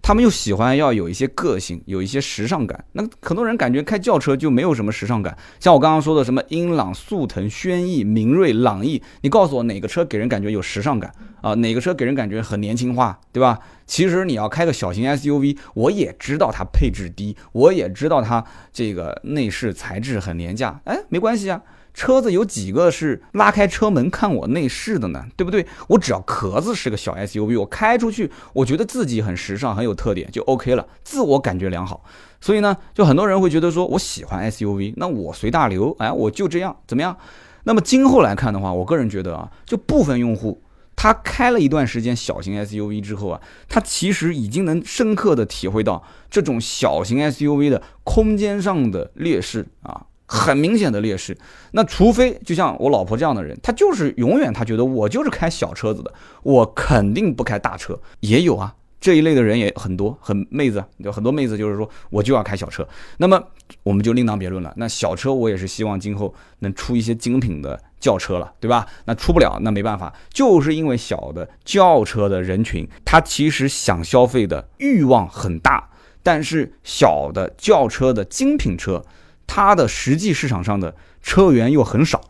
[0.02, 2.84] 他们又喜欢要有一些个性，有一些时尚感。
[2.92, 5.36] 那很多人感觉开轿车就没有什么时尚感。
[5.58, 11.54] 像我刚刚说的什么英朗、速腾、轩逸、明锐、朗逸，你告诉我哪个车给人感觉有时尚感啊？
[11.54, 13.58] 哪个车给人感觉很年轻化，对吧？
[13.86, 21.60] 其实你要开个小型 SUV，我也知道它配置低，我也知道它这个内饰材质很廉价，哎，没关系啊。
[21.92, 25.24] 车子有几个是拉开车门看我内饰的呢？
[25.36, 25.66] 对不对？
[25.88, 32.04] 我只要壳子是个小 SUV，我开出去，我觉得自己很时尚，很有特点，就 OK 了，自我感觉良好。
[32.40, 37.16] 所以呢，就很多人会觉得说，我喜欢 SUV，那我随大流，哎，我就这样，怎么样？
[37.64, 40.62] 那么今后来看的话，我个人觉得啊，就部分用户
[40.96, 50.06] 他开了一段时间小型 SUV 之后啊，他其实已经能深刻的体会到这种小型 SUV 的空间上的劣势啊。
[50.32, 51.36] 很明显的劣势，
[51.72, 56.14] 那除非就像我老婆这样的人，她就是永远她觉得我就是开小车子的，
[56.44, 57.98] 我肯定不开大车。
[58.20, 62.86] 也有啊，这一类的人也很多，很妹子，有很多妹子就是说我就要开小车。
[63.16, 63.42] 那么
[63.82, 64.72] 我们就另当别论了。
[64.76, 68.86] 那小车我也是希望今后能出一些精品的轿车了，对吧？
[69.06, 75.90] 那出不了，那没办法，就是因为小的轿车的人群，他其实想消费的欲望很大，
[76.22, 79.04] 但是小的轿车的精品车。
[79.52, 82.20] 它的实际市场上的车源又很少，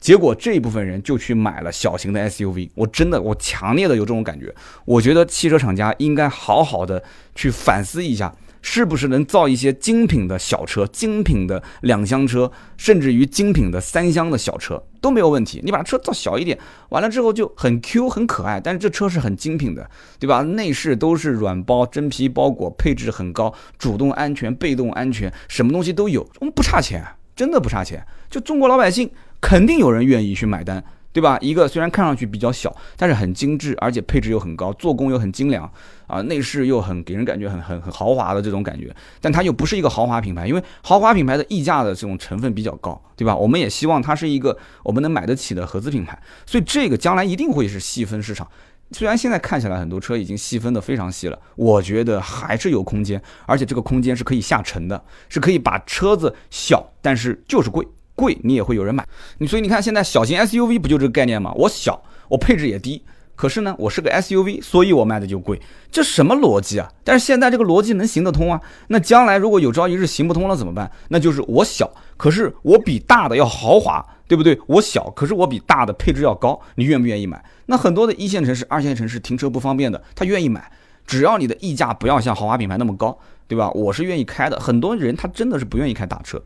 [0.00, 2.70] 结果这部分人就去买了小型的 SUV。
[2.74, 4.54] 我真的，我强烈的有这种感觉。
[4.86, 7.02] 我觉得汽车厂家应该好好的
[7.34, 8.34] 去反思一下。
[8.62, 15.60] 是不是能造一些精品的小车、精品的两厢车，甚至于精品的三厢的小车都没有问题？
[15.64, 16.58] 你把车造小一点，
[16.90, 20.42] 完了之后就很 Q 很可爱，但是这车是很精品的，对吧？
[20.42, 28.04] 内饰都是软包真皮包裹，配置很高，主动安全、被动安全，什么东西都有，我们不差钱，真的不差钱。
[28.28, 30.84] 就中国老百姓，肯定有人愿意去买单。
[31.12, 31.36] 对吧？
[31.40, 35.70] 一个虽然看上去比较小，但是很精致，而且配置又很高，做工又很精良，
[36.06, 38.94] 啊，内饰又很给人感觉很很很豪华的这种感觉。
[39.20, 43.34] 但它又不是一个豪华品牌，因为豪华品牌的溢价的这种成分比较高，对吧？
[43.34, 48.46] 我们也希望它是一个我们能买得起的合资品牌，所以这个将来一定会是细分市场。
[48.92, 57.86] 虽然现在看起来很多车已经细分的非常细了，我觉得还是有空间，而且这个空间是可以下沉的，是可以把车子小，但是就是贵。
[58.20, 59.06] 贵你也会有人买，
[59.38, 61.50] 你所以你看现在小型 SUV 不就这个概念吗？
[61.56, 63.02] 我小，我配置也低，
[63.34, 65.58] 可是呢，我是个 SUV，所以我卖的就贵，
[65.90, 66.86] 这什么逻辑啊？
[67.02, 68.60] 但是现在这个逻辑能行得通啊？
[68.88, 70.90] 那将来如果有朝一日行不通了怎么办？
[71.08, 74.60] 那就是我小，可是我比大的要豪华，对不对？
[74.66, 77.42] 我小，可是我比大的配置要高，你愿不愿意买？
[77.66, 80.70] 那很多的一线城市、二线城市停车不方便的，他愿意买，
[81.10, 83.18] 只要你的溢价不要像豪华品牌那么高。
[83.50, 83.68] 对吧？
[83.72, 84.60] 我是愿意开的。
[84.60, 86.40] 很多人他真的是不愿意开大车。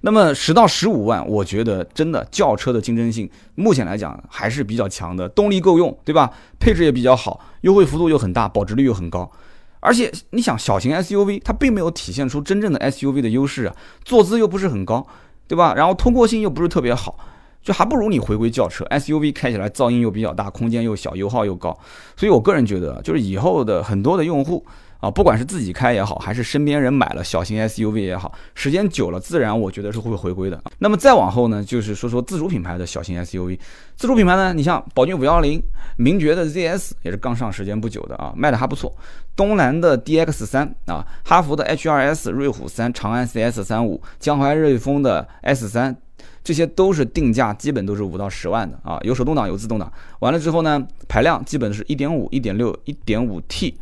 [0.00, 6.32] 那么十到十五万，我觉得真的轿车的竞争性目前来讲还是比较强的，动力够用，对吧？
[6.58, 9.30] 配置也比较好，优惠幅度又很大，保值率又很高。
[9.78, 15.06] 而且你想，小型 SUV 它并没有体现出真正的 SUV 的优势啊，坐姿又不是很高，
[15.46, 15.74] 对吧？
[15.76, 17.16] 然后通过性又不是特别好。
[17.62, 21.78] 就还不如你回归轿车，SUV 开起来噪音又比较大，空间又小，油耗又高，
[22.16, 24.64] 所以我个人觉得，就是以后的很多的用户。
[25.00, 30.60] 啊，不管是自己开也好，还是身边人买了小型 SUV 也好，时间久了，自然我觉得是会回归的。
[30.80, 33.56] 那么再往后呢，就是说说自主品牌的小型 SUV。
[33.94, 35.62] 自主品牌呢，你像宝骏五幺零、
[35.98, 38.92] 名爵的 ZS 也是刚上时间不久的啊，卖的还不错。
[39.36, 45.96] 东南的 DX 三啊，哈弗的 H2S、瑞虎三、长安 CS 三五、江淮瑞风的 S 三，
[46.42, 49.92] 这些都是定价基本都是五到十万的啊，有手动挡，有自动挡。
[50.20, 53.74] 完了之后呢，排量基本是一点五、一点六、一点五 T。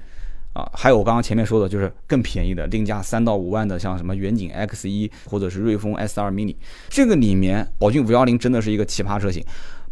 [0.52, 6.56] 啊，还有我刚刚前面说的，就是更便宜的，定价三到五万的，像什么远景 X 一或者是瑞风 S 二 mini，
[6.88, 9.44] 这个里面宝骏五幺零真的是一个奇葩车型。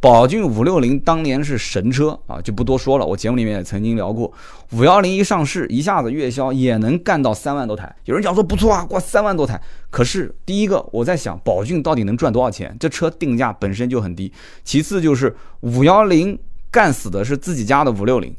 [0.05, 3.07] 宝骏五六零当年是神车啊，就不多说了。
[3.07, 4.31] 我节目里面也曾经聊过，
[4.73, 7.91] 五幺零一上市，一下子月销也能干到三万多台。
[8.05, 9.59] 有人讲说不错啊，过三万多台。
[9.89, 12.77] 可是第一个我在想，宝骏到底能赚多少钱？
[12.79, 14.31] 这车定价本身就很低。
[14.63, 16.39] 其次就是五幺零
[16.71, 18.37] 干死的是自己家的五六零。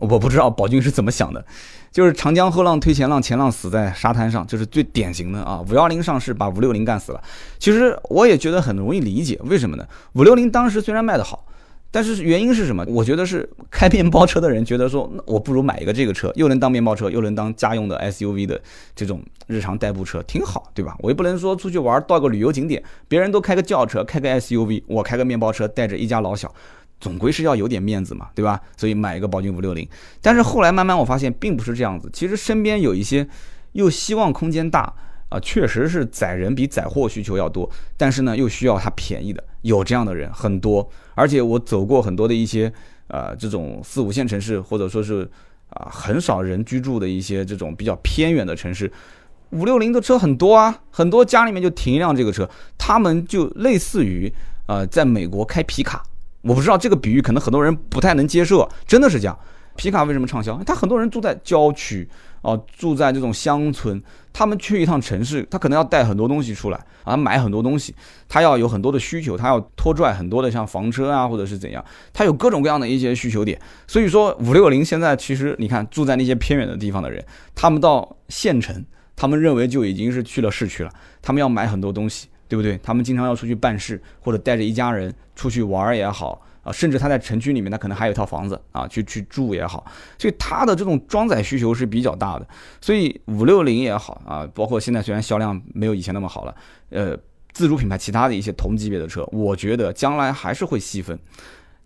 [0.00, 1.44] 我不知道宝骏是怎么想的，
[1.90, 5.64] 就是长江后浪推前浪，前浪死在沙滩上，这是最典型的啊。
[5.68, 7.22] 五幺零上市把五六零干死了。
[7.58, 9.86] 其实我也觉得很容易理解，为什么呢？
[10.12, 11.46] 五六零当时虽然卖得好，
[11.90, 12.84] 但是原因是什么？
[12.88, 18.60] 我觉得是开面包车的人觉得说，那我不如买一个这个车，又能当面包车，又能当家用的 SUV 的
[18.94, 20.94] 这种日常代步车，挺好，对吧？
[21.00, 26.54] 我也不能说出去玩到个旅游景点，别人都开个轿车，开个 SUV，我开个面包车，带着一家老小。
[27.00, 28.60] 总归是要有点面子嘛，对吧？
[28.76, 29.88] 所以买一个宝骏五六零。
[30.20, 33.26] 但是后来慢慢我发现并不是这样子，其实身边有一些
[33.72, 34.92] 又希望空间大
[35.28, 40.88] 啊，确实是载人比载货需求要多，但是呢又需要它便宜的，有这样的人很多。
[41.14, 42.72] 而且我走过很多的一些
[43.08, 45.30] 呃这种四五线城市，或者说是
[45.70, 48.90] 啊很少人居住的一些这种比较偏远的城市，
[49.50, 54.32] 五六零的车很多啊，很多家里面就停一辆这个车，他们就类似于
[54.66, 56.02] 呃在美国开皮卡。
[56.42, 59.38] 我不知道这个比喻可能很多人不太能接受，真的是这样。
[59.76, 60.60] 皮卡为什么畅销？
[60.64, 62.08] 他很多人住在郊区
[62.42, 67.94] 哦，住在这种乡村，他们去一趟城市，他可能要带很多东西出来啊，买很多东西，
[68.28, 73.60] 他要有很多的需求，他要拖拽很多的像房车啊，或者是怎样，他有各种各样的一些需求点。
[73.86, 77.24] 所以说五六零现在其实你看住在那些偏远的地方的人，
[77.54, 80.90] 他们到县城，他们认为就已经是去了市区了，
[81.22, 82.26] 他们要买很多东西。
[82.48, 82.78] 对不对？
[82.82, 89.84] 他们经常要出去办事，或者带着一家人出去玩也好啊，甚至他在城区里面，他可能还有一套房子啊，去去住也好，
[90.18, 92.48] 所以他的这种装载需求是比较大的。
[92.80, 96.56] 所以五六零也好啊，包括现在虽然销量没有以前那么好了，
[96.90, 97.16] 呃，
[97.52, 101.18] 自主品牌其他的一些同级别的车，我觉得将来还是会细分，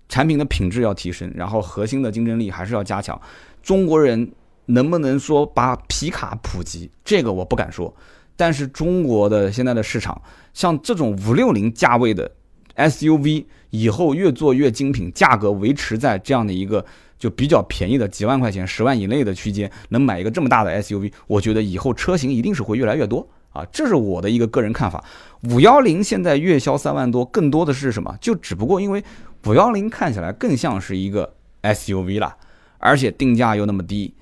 [0.08, 3.20] 产品的品质要提升，然后核心的竞争力还是要加强。
[3.62, 4.32] 中国人
[4.66, 6.90] 能不能说把皮卡普及？
[7.04, 7.94] 这个我不敢说。
[8.42, 10.20] 但是中国的现在的市场，
[10.52, 12.28] 像这种五六零价位的
[12.74, 16.84] SUV，以后越做越精品，价格维持在这样的一个
[17.20, 25.04] 就比较便宜的几万块钱、十万以内的区间，能买一个这么大的 SUV，我觉得以后车型一定是会越来越多啊，这是我的一个个人看法。
[25.50, 28.12] 五幺零现在月销三万多，更多的是什么？
[28.20, 29.04] 就只不过因为
[29.46, 32.34] 五幺零看起来更像是一个 SUV 了，
[32.78, 34.12] 而且定价又那么低。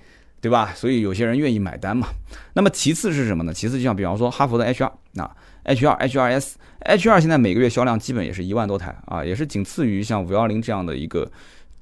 [0.40, 0.72] 对吧？
[0.74, 2.08] 所以有些人愿意买单嘛。
[2.54, 3.52] 那么其次是什么呢？
[3.52, 5.30] 其次就像比方说哈弗的 H 二啊
[5.64, 11.30] ，H 二 H 二 S，H 二现在每个月销量基本也是一万多台啊，也是仅次于像五幺零这样的一个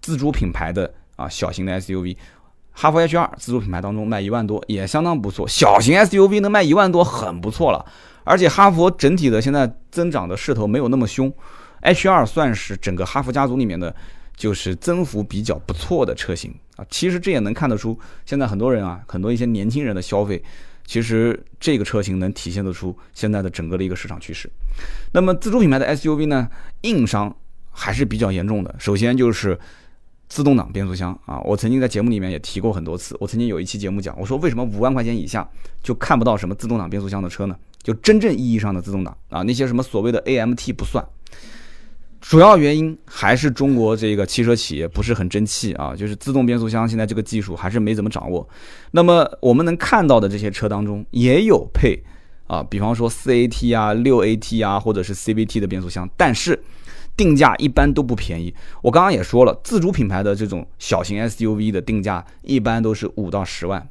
[0.00, 2.16] 自主品牌的啊小型的 SUV。
[2.72, 7.84] 哈弗 H 二自主品牌当中卖一万多也相当不错，小型 SUV 能卖一万多很不错了。
[8.24, 11.32] 而且哈佛整体的现在增长的势头没有那么凶
[11.82, 13.94] ，H 二算是整个哈佛家族里面的。
[14.38, 20.40] 就是增幅比较不错的车型啊，其实这也能看得出，现在很多人啊，很多一些年轻人的消费，
[20.86, 24.48] 其实这个车型能体现得出现在的整个的一个市场趋势。
[25.12, 26.48] 那么自主品牌的 SUV 呢，
[26.82, 27.34] 硬伤
[27.72, 28.72] 还是比较严重的。
[28.78, 29.58] 首先就是
[30.28, 33.16] 自动挡变速箱啊，我曾经在节目里面也提过很多次。
[33.18, 35.48] 我曾经有一期节目讲，我说为什么五万块钱以下
[35.82, 37.56] 就看不到什么自动挡变速箱的车呢？
[37.82, 41.04] 就真正意义上的自动挡啊，那些什么所谓的 AMT 不算。
[42.20, 48.46] 主要原因还是中国这个汽车企业不是很争气啊，就是自动变速箱现在这个技术还是没怎么掌握。
[48.90, 52.02] 那么我们能看到的这些车当中也有配
[52.48, 56.60] 啊，比方说四 AT 啊、六 AT 啊，或者是 CVT 的变速箱，但是
[57.16, 58.52] 定价一般都不便宜。
[58.82, 63.88] 我刚刚也说了，自主品牌的这种小型 SUV 的定价一般都是五到十万，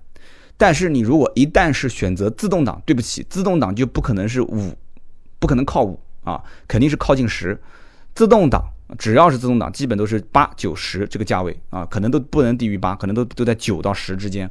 [0.57, 4.73] 但是你如果一旦是选择自动挡，对不起，自动挡就不可能是五，
[5.39, 7.57] 不可能靠五啊，肯定是靠近十。
[8.17, 14.49] 自动挡只要是自动挡，基本都是八九十这个价位啊，可能都不能低于八，可能都都在九到十之间。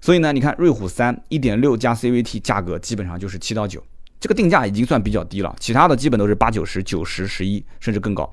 [0.00, 3.82] 所以呢，你看瑞虎三一点六加 CVT 价格基本上就是七到九，
[4.20, 8.32] 这个定价已经算比较低了，其他的基本都是八九十、九十、十一，甚至更高。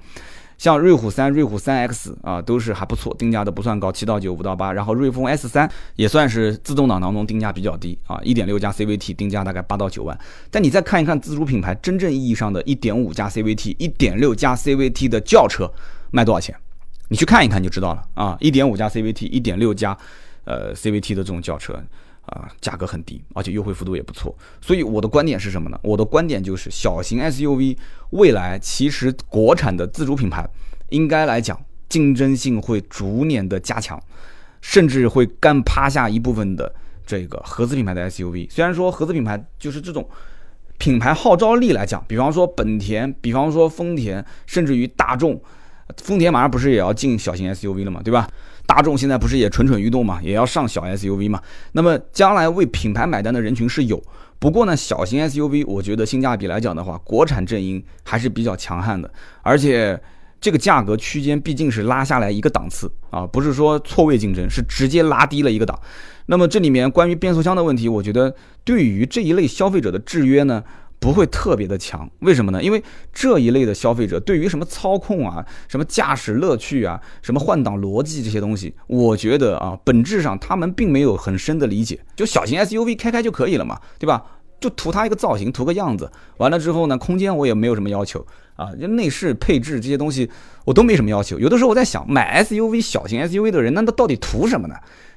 [0.58, 4.72] 像瑞虎三、瑞虎三 X 啊，都是还不错，定价的不算高，七到九、五到八。
[4.72, 10.18] 然后瑞风 S 三也算是自动挡当中定价比较低啊，一点六加 CVT 定价大概八到九万。
[10.50, 15.70] 但你再看一看自主品牌真正意义上的一点五加 CVT、一点六加 CVT 的轿车
[16.12, 16.56] 卖多少钱？
[17.10, 19.96] 你去看一看就知道了啊，一点五加 CVT、一点六加
[20.46, 21.80] 呃 CVT 的这种轿车。
[22.28, 25.80] 啊，价格很低，而且优惠幅度也不错，所以我的观点是什么呢？
[25.84, 27.78] 我的观点就是，小型 SUV
[28.12, 30.48] 未来其实国产的自主品牌
[30.90, 34.02] 应该来讲，竞争性会逐年的加强，
[34.62, 36.74] 甚至会干趴下一部分的
[37.06, 38.50] 这个合资品牌的 SUV。
[38.50, 40.10] 虽然说合资品牌就是这种
[40.80, 45.40] 品牌号召力来讲，比方说本田，比方说丰田，甚至于大众，
[45.98, 48.28] 丰田马上不是也要进小型 SUV 了嘛，对吧？
[48.66, 51.42] 大众现在不是也蠢蠢欲动嘛，也要上小 SUV 嘛。
[51.74, 54.02] 那么将来为品牌买单的人群是有，
[54.40, 59.10] 不过呢，小型 SUV 我觉得性价比来讲的话，国产阵营还是比较强悍的，
[59.42, 60.00] 而且
[60.42, 65.80] 这个价格区间毕竟是拉下来一个档次啊，不是说错位竞争，是直接拉低了一个档。
[66.28, 70.64] 那么这里面关于变速箱的问题，我觉得对于这一类消费者的制约呢？
[71.06, 72.64] 不会特别的强，为什么呢？
[72.64, 82.00] 因为这一类的消费者对于什么操控啊、什么驾驶乐趣啊、什么换挡逻辑这些东西，我觉得啊，本质上他们并没有很深的理解。
[82.16, 84.26] 就小型 SUV 开开就可以了嘛，对吧？
[84.60, 86.10] 就图它一个造型，图个样子。
[86.38, 90.28] 完了之后呢，空间我也没有什么要求啊，就内饰配置这些东西
[90.64, 91.38] 我都没什么要求。
[91.38, 94.76] 有的时候我在想，买 SUV 小型 SUV 的人，那他到底图什么呢？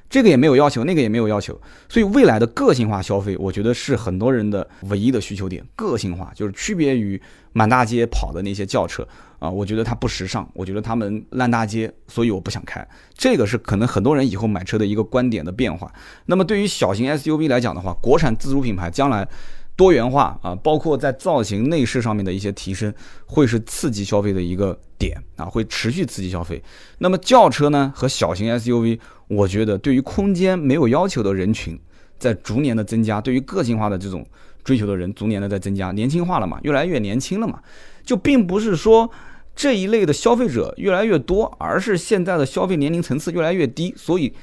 [0.09, 5.63] 这个也没有要求，那个也没有要求，所以未来的个性化消费，我觉得是很多人的唯一的需求点。
[5.75, 7.21] 个性化就是区别于
[7.53, 12.85] 满大街跑的那些轿车啊，我觉得它不时尚，我觉得他们烂大街，所以我不想开。
[13.13, 15.93] 这个是可能很多人以后买车的一个观点的变化。
[16.25, 19.27] 那么对于小型 SUV 来讲的话，国产自主品牌将来。
[19.75, 22.93] 多元化啊，包括在造型内饰上面的一些提升，
[23.25, 26.61] 会是刺激消费的一个点啊，会持续刺激消费。
[26.97, 31.79] 那么轿车呢和小型 SUV，我觉得对于空间没有要求的人群，
[32.17, 34.25] 在逐年的增加，对于个性化的这种
[34.63, 37.61] 追求的人，逐年的在增加，年轻化了嘛，越来越年轻了嘛，
[38.03, 39.09] 就并不是说
[39.55, 44.33] 这一类的消费者越来越多，而是现在的消费年龄层次越来越低，所以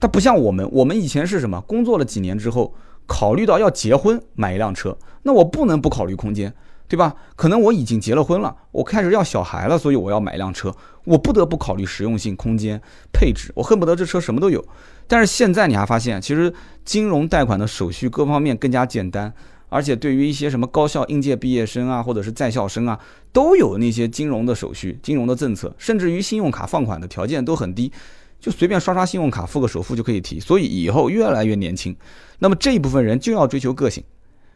[0.00, 2.74] 它不像我们，我们以前是什么，工作了几年之后。
[3.04, 6.54] 考虑到要结婚买一辆车，那我不能不考虑空间，
[6.92, 7.14] 对吧？
[7.36, 10.70] 可能我已经结了婚了，我开始要小孩了，所以我要买一辆车，
[11.04, 12.78] 我不得不考虑实用性、空间、
[13.14, 14.62] 配置，我恨不得这车什么都有。
[15.06, 16.52] 但是现在你还发现，其实
[16.84, 19.32] 金融贷款的手续各方面更加简单，
[19.70, 23.00] 而且对于一些什么高校应届毕业生啊，或者是在校生啊，
[23.32, 27.90] 都有那些金融的手续、金融的政策，甚至于信用卡放款的条件都很低。
[28.38, 31.96] 就随便刷刷信用卡付个首付就可以提，所以以后越来越年轻。
[32.40, 34.04] 那么这一部分人就要追求个性，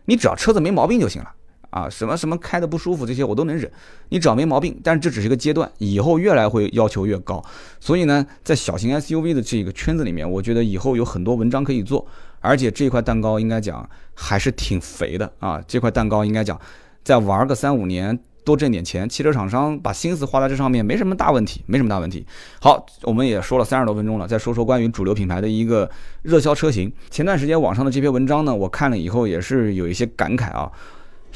[0.05, 1.33] 你只要车子没毛病就行了
[1.77, 3.71] 啊，什么什么开的不舒服这些我都能忍，
[4.09, 4.81] 你只要没毛病。
[4.83, 7.45] 但是这只是一个阶段，以后越来会要求越高。
[7.79, 12.07] 所以呢，在小型 SUV 的这个圈子里面，我觉得以后有很多文章可以做，
[12.41, 16.59] 而且这块蛋糕应该讲还是挺肥的啊，这块蛋糕应该讲
[17.05, 18.19] 再玩个三五年。
[18.47, 22.25] 多挣点钱，汽车厂商把心思花在这上面没什么大问题，没什么大问题。
[22.61, 25.91] 好，我们也说了三十多分钟了，再说说关于主流品牌的一个
[26.23, 26.93] 热销车型。
[27.11, 30.71] 前段时间网上的这篇文章呢，我看了以后也是有一些感慨啊。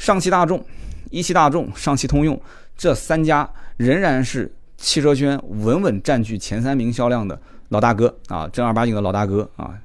[0.01, 0.65] 上汽大众、
[1.11, 2.41] 一汽大众、上汽通用
[2.75, 9.79] 这三家仍然是汽车圈稳稳占据前三名销量的老大哥啊，正儿八经的老大哥啊。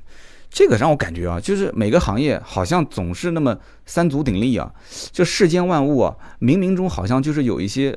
[0.49, 4.73] 这个让我感觉啊，就是每个行业好像总是那么三足鼎立啊，
[5.13, 7.95] 就世间万物啊，冥冥中好像就是有一些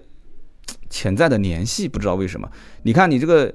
[0.90, 2.52] 潜在的联系，不知道为什么。
[2.84, 3.54] 你看你这个，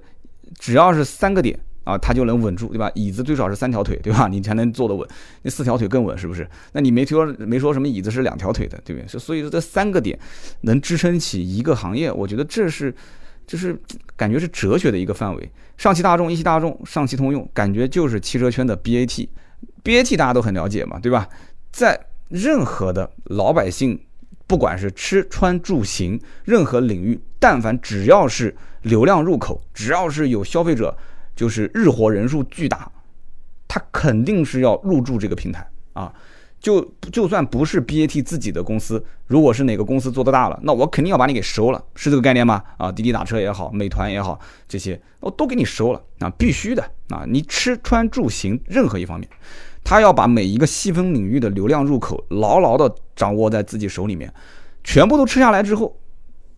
[0.59, 2.90] 只要是三个点啊，它就能稳住，对吧？
[2.94, 4.27] 椅子最少是三条腿，对吧？
[4.27, 5.09] 你才能坐得稳，
[5.42, 6.49] 那四条腿更稳，是不是？
[6.73, 9.07] 那你没说没说什么椅子是两条腿的，对不对？
[9.18, 10.18] 所以说这三个点
[10.62, 12.94] 能支撑起一个行业，我觉得这是。
[13.47, 13.79] 就是
[14.16, 15.53] 感觉是哲学的一个范围。
[15.77, 19.29] 上汽大众、一汽大众、上汽通用，感觉就是汽车圈的 BAT。
[19.85, 21.29] BAT 大家都很了解嘛，对吧？
[21.70, 24.01] 在任何的老百姓，
[24.47, 30.97] 不管是吃穿住行，任何领域，但凡只要是流量入口，只要是有消费者，
[31.35, 32.90] 就是日活人数巨大，
[33.66, 36.12] 他肯定是要入驻这个平台啊。
[36.61, 42.64] 就就算不是 BAT 自己的公司，如果是哪个公司做的大了，那我肯定要把你给收了，是这个概念吗？
[42.79, 47.27] 啊，滴滴打车也好，美团也好，这些我都给你收了啊，必须的啊！
[47.29, 49.29] 你吃穿住行任何一方面，
[49.85, 54.33] 他要把每一个细分领域的流量入口牢牢的掌握在自己手里面，
[54.83, 55.94] 全部都吃下来之后，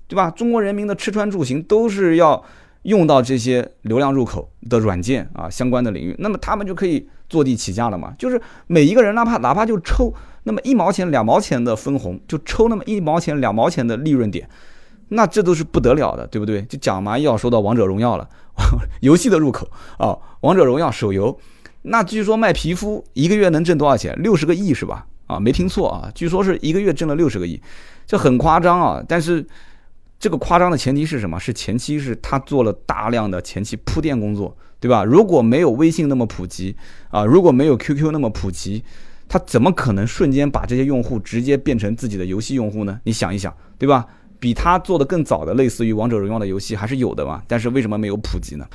[0.07, 0.31] 对吧？
[0.31, 2.41] 中国人民的吃穿住行都是要
[2.87, 7.09] 用到这些流量入口的软件啊，相关的领域，那么他们就可以。
[7.29, 8.15] 坐地起价了嘛？
[8.17, 14.49] 就是每一个人，哪怕哪怕就抽那么一毛钱、两毛钱的分红，就抽那么一毛钱、两毛钱的利润点，
[15.09, 16.63] 那这都是不得了的，对不对？
[16.63, 18.29] 就讲嘛，又要说到王者荣耀了，
[19.03, 19.69] 游戏的入口
[19.99, 21.37] 啊，王者荣耀手游，
[21.83, 24.17] 那据说卖皮肤一个月能挣多少钱？
[24.23, 25.05] 六十个亿是吧？
[25.27, 27.61] 啊，没听错啊，据说是一个月挣了六十个亿，
[28.07, 29.03] 这很夸张啊。
[29.09, 29.45] 但是
[30.19, 31.39] 这个夸张的前提是什么？
[31.39, 34.57] 是前期是他做了大量的前期铺垫工作。
[34.79, 35.03] 对吧？
[35.03, 36.77] 如果没有微信那么普及
[37.09, 38.85] 啊，如果没有 QQ 那么普及，
[39.27, 43.01] 他怎么可能瞬间把这些用户直接变成自己的游戏用户呢？
[43.03, 44.07] 你想一想，对吧？
[44.39, 47.43] 比他做的更早的类似于王者荣耀的游戏还是有的嘛？
[47.49, 48.67] 但是为什么没有普及呢？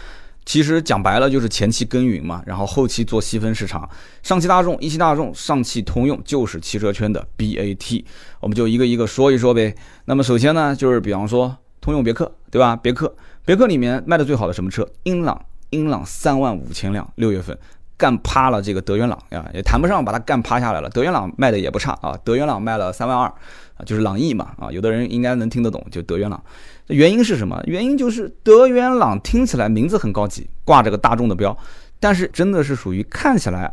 [0.46, 3.89] 其实讲白了就是前期耕耘嘛，然后后期做细分市场。
[4.24, 8.04] 上汽大众、一汽大众、上汽通用就是汽车圈的 BAT，
[8.39, 9.76] 我们就一个一个说一说呗。
[10.06, 12.76] 那么首先呢，就是比方说通用别克，对吧？
[12.76, 13.16] 别克，
[13.46, 14.88] 别克里面卖的最好的什么车？
[15.04, 15.46] 英朗。
[15.72, 17.58] 英朗三万五千辆，六月份
[18.02, 20.89] 干趴了这个德元朗啊，也谈不上把它干趴下来了。
[20.89, 26.43] 德元朗卖的也不差啊，德元朗卖了三万二啊，就是朗逸嘛啊，有的人应该能听得懂，就德元朗。
[26.88, 27.62] 原因是什么？
[27.68, 31.56] 原因就是德元朗听起来名字很高级，挂着个大众的标，
[31.99, 33.72] 但是真的是属于看起来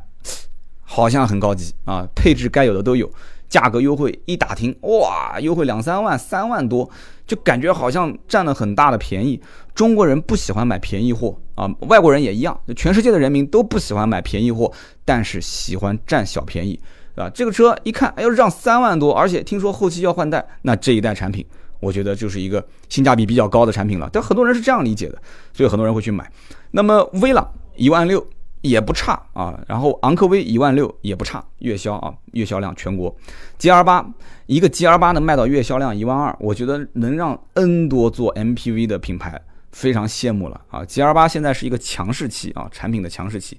[0.83, 3.11] 好像很高级啊，配置该有的都有。
[3.49, 6.89] 价格优惠一打听，哇，优惠两三万、三万多，
[7.27, 9.41] 就感觉好像占了很大的便宜。
[9.75, 14.71] 中国人不喜欢买便宜货啊，外国人也一样，全世界的人民都不喜欢买便宜货，
[15.05, 16.79] 但是喜欢占小便宜，
[17.15, 17.31] 对吧？
[17.35, 21.47] 这个车一看，哎呦，让三万多，而且听说后期要换代，那这一代产品，
[21.81, 24.11] 我觉得就是一个性价比比较高的产品了。
[24.13, 25.19] 但很多人是这样理解的，
[25.53, 26.31] 所以很多人会去买。
[26.71, 28.25] 那么威朗一万六。
[28.69, 33.15] 也不差啊，然后昂科威一万六也不差，月销啊，月销量全国
[33.59, 34.07] ，G R 八
[34.47, 39.41] 一个 G R 八能卖到月销量一万二，我觉得能让 N 多做 M P V 的品牌
[39.73, 43.59] 非常羡慕了啊！G R 八现在是一个强势期啊，产品的强势期。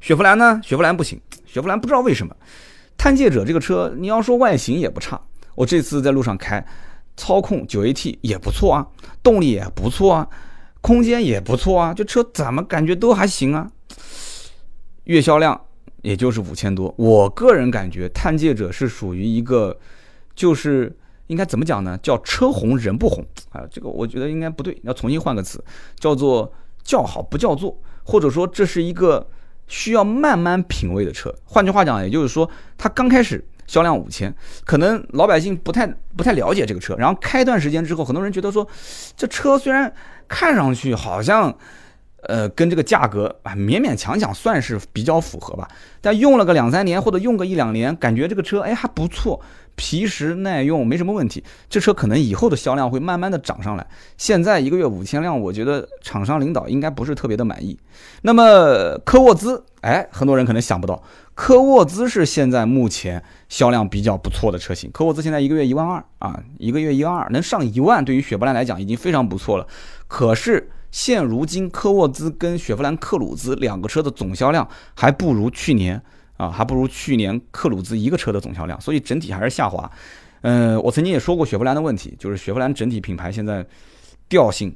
[0.00, 0.60] 雪佛兰呢？
[0.62, 2.34] 雪佛兰不行，雪佛兰不知道为什么。
[2.96, 5.20] 探界者这个车，你要说外形也不差，
[5.54, 6.64] 我这次在路上开，
[7.16, 8.86] 操控九 A T 也不错啊，
[9.22, 10.28] 动力也不错啊，
[10.80, 13.68] 空间也不错啊，这车怎么感觉都还行啊？
[15.06, 15.60] 月销量
[16.02, 19.76] 也就是五千多，我个人感觉探界者是属于一个，
[20.34, 20.96] 就是
[21.28, 21.98] 应该怎么讲呢？
[22.02, 25.62] 叫车红人不红啊，这个我觉得应该不对，要重新换个词，
[25.98, 26.52] 叫做
[26.82, 29.26] 叫好不叫座，或者说这是一个
[29.66, 31.34] 需要慢慢品味的车。
[31.44, 34.34] 换句话讲，也就是说它刚开始销量五千，
[34.64, 35.86] 可能老百姓不太
[36.16, 38.66] 不太了解这个车，然后开一段时间之后，很多人觉得说
[39.16, 39.92] 这车虽然
[40.26, 41.56] 看上去好像。
[42.22, 45.68] 呃，跟这个价格啊，勉勉强强算是比较符合吧。
[46.00, 49.40] 但用了个两三年，或者用个一两年，感觉这个车哎还不错，
[49.76, 51.44] 皮实耐用，没什么问题。
[51.68, 53.86] 这车可能以后的销量会慢慢的涨上来。
[54.16, 57.78] 现在一个月五千辆，我觉得厂商领导应该不是特别的满意。
[58.22, 61.00] 那么科沃兹，哎，很多人可能想不到，
[61.34, 64.90] 科沃兹是现在目前销量比较不错的车型。
[64.90, 69.66] 科沃兹现在一个月一万二啊，一个月一万二，能上一万，对于雪佛兰来讲已经非常不错了。
[70.08, 70.70] 可是。
[70.96, 76.00] 现如今，科沃兹跟雪佛兰克鲁兹两个车的总销量还不如去年
[76.38, 79.90] 啊，还不如去年克鲁兹一个车的总销量，所以整体还是下滑。
[80.40, 83.62] 嗯，我曾经也说过雪佛兰的问题，就是雪佛兰整体品牌现在
[84.26, 84.74] 调性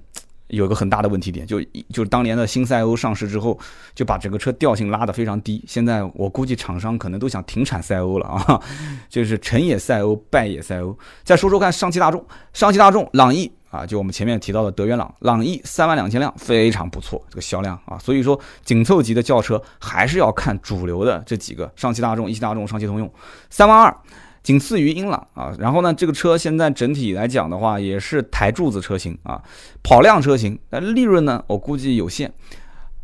[0.48, 1.58] 有一个很大的问题点，就
[1.88, 3.58] 就是当年的新赛欧上市之后，
[3.94, 5.64] 就把整个车调性拉得非常低。
[5.66, 8.62] 现在我估计厂商可能都想停产赛欧了啊，
[9.08, 10.94] 就是成也赛欧，败也赛欧。
[11.24, 13.50] 再说说看上汽大众，上汽大众朗逸。
[13.70, 23.08] 啊，就我们前面提到的德源朗，朗逸三万两千辆，非常不错，这个销量啊，所以说紧凑级的轿车还是要看主流的这几个，上汽大众、一汽大众、上汽通用，
[23.48, 23.96] 三万二，
[24.42, 25.54] 仅次于英朗啊。
[25.58, 29.40] 然后呢，这个车现在整体来讲的话，也是台柱子车型啊，
[29.84, 32.32] 跑量车型，但利润呢，我估计有限，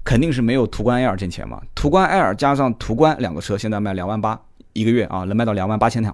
[0.03, 1.63] 肯定是没有途观 L 挣钱嘛。
[1.77, 4.41] 途观 L 加上途观两个车，现在卖两万八
[4.73, 6.13] 一个月啊，能卖到两万八千辆。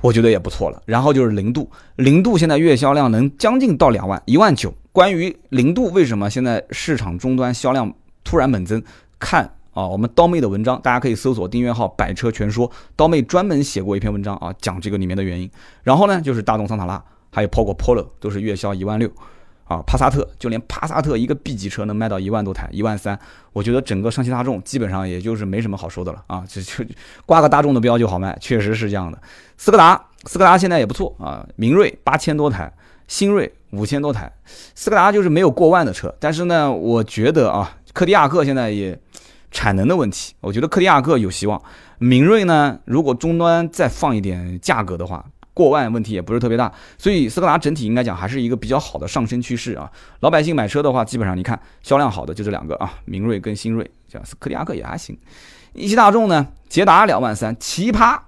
[0.00, 4.72] 我觉得也不错了，然后就是零度，零度现在月销量能将近到两万，一万九。
[4.92, 7.92] 关于零度为什么现在市场终端销量
[8.22, 8.82] 突然猛增，
[9.18, 15.50] 看啊，我们刀妹的文章，大家可以搜索订阅号“百车全说”，刀妹专门写过一篇文章啊，讲这个里面的原因。
[15.82, 19.10] 然后呢，就是大众桑塔纳，还有包括 Polo 都是月销一万六。
[19.64, 23.18] 啊，帕萨特就连帕萨特一个 B 级车能卖到一万多台，一万三，
[23.52, 26.84] 我觉得整个上汽大众基本上也就是没什么好说的了啊，就就
[27.24, 29.18] 挂个大众的标就好卖，确实是这样的。
[29.56, 32.70] 斯柯达，斯柯达现在也不错啊，明锐八千多台，
[33.08, 34.30] 新锐五千多台，
[34.74, 38.98] 斯柯达就是没有过万的车，但是呢，我觉得啊，柯迪亚克现在也
[39.50, 41.62] 产能的问题，我觉得柯迪亚克有希望，
[41.98, 45.24] 明锐呢，如果终端再放一点价格的话。
[45.54, 49.90] 过万问题也不是特别大，所以斯柯达整体应该讲还是一个比较好的上升趋势啊。
[50.20, 55.16] 老百姓买车的话，基本上你看销量好的就这两个啊，明锐跟新锐，像斯柯迪亚克也还行。
[55.72, 58.18] 一汽大众呢，捷达两万三，奇葩，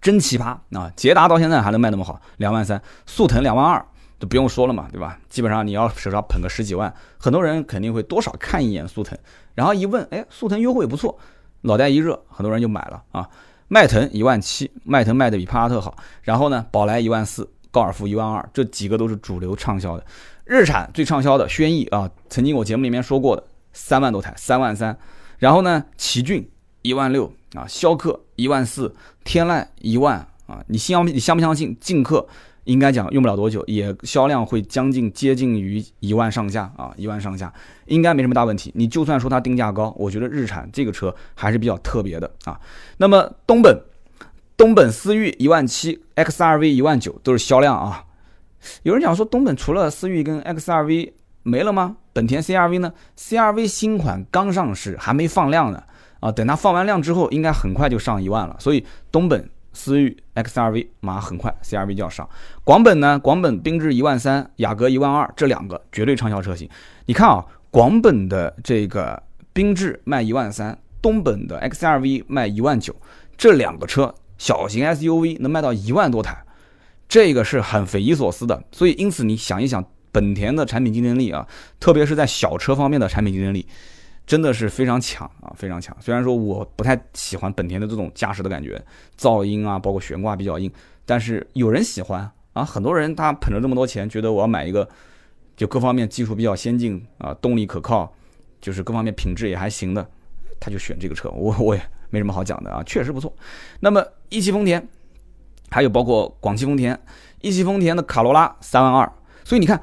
[0.00, 0.90] 真奇葩啊！
[0.96, 3.84] 捷达到现在还能卖那么好，两万三，速腾两万二，
[4.18, 5.18] 就不用说了嘛，对吧？
[5.28, 9.18] 基本上你要手上捧个十几万，很多人肯定会多少看一眼速腾，
[9.54, 11.18] 然后一问，哎，速腾优惠不错，
[11.62, 13.28] 脑袋一热，很多人就买了啊。
[13.72, 20.04] 迈腾一万七，迈腾卖的比帕萨特好，然后呢，宝来一万四，高尔夫一万二，这几个都是主流畅销的。
[20.44, 24.98] 日产最畅销的轩逸啊，曾经我节目里面说过的，三万多台，三万三。
[25.38, 26.50] 然后呢，奇骏
[26.82, 28.92] 一万六啊，逍客一万四，
[29.22, 30.16] 天籁一万
[30.46, 31.76] 啊，你相你相不相信？
[31.80, 32.26] 劲客
[32.70, 37.52] 应该讲用不了多久，也销量会将近接近于一万上下啊，一万上下
[37.86, 38.70] 应该没什么大问题。
[38.76, 42.60] 你就算说它定价高，我觉得日产这个车还是比较特别的啊。
[42.98, 43.76] 那么东本，
[44.56, 48.04] 东本思域一万七，XRV 一万九，都是销量啊。
[48.84, 51.10] 有人讲说东本除了思域跟 XRV
[51.42, 51.96] 没了吗？
[52.12, 55.82] 本田 CRV 呢？CRV 新款刚上市，还没放量呢。
[56.20, 58.54] 啊，等它放完量之后，应该很快就上一万了。
[58.60, 62.28] 所以东本思域 XRV 马上很快 CRV 就要上。
[62.64, 63.18] 广本呢？
[63.18, 66.68] 广本缤智一万三，雅阁一万二，这两个绝对畅销车型。
[67.06, 69.22] 你看啊，广本的这个
[69.54, 72.94] 缤智卖一万三，东本的 XRV 卖一万九，
[73.36, 76.36] 这两个车小型 SUV 能卖到一万多台，
[77.08, 78.62] 这个是很匪夷所思的。
[78.72, 79.84] 所以因此你想一想。
[80.12, 81.46] 本田的产品竞争力啊，
[81.78, 83.64] 特别是在小车方面的产品竞争力，
[84.30, 85.96] 真的是非常强啊，非常强。
[85.98, 88.80] 虽然说我不太喜欢本田的这种驾驶的感觉，
[89.18, 90.70] 噪音啊，包括悬挂比较硬，
[91.04, 92.64] 但是有人喜欢啊。
[92.64, 94.88] 很多人他捧着这么多钱，觉得我要买一个，
[95.56, 98.14] 就各方面技术比较先进啊，动力可靠，
[98.60, 100.08] 就是各方面品质也还行的，
[100.60, 101.28] 他就选这个车。
[101.30, 103.34] 我 我也没什么好讲的啊，确实不错。
[103.80, 104.86] 那么一汽丰田，
[105.72, 106.96] 还有包括广汽丰田，
[107.40, 109.12] 一汽丰田的卡罗拉三万二，
[109.42, 109.82] 所以你看。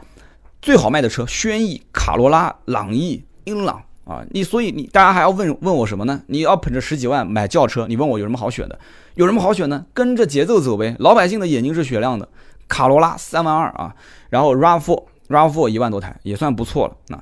[0.59, 6.21] 最好卖的车，轩逸、卡罗拉、朗逸、英朗啊，你所以你大家还要问问我什么呢？
[6.27, 8.79] 你要捧着十几万买轿车，你问我有什么好选的？
[9.15, 9.85] 有什么好选呢？
[9.93, 10.95] 跟着节奏走呗。
[10.99, 12.29] 老百姓的眼睛是雪亮的，
[12.69, 13.93] 卡罗拉三万二啊，
[14.29, 17.21] 然后 RAV4，RAV4 一万多台也算不错了啊。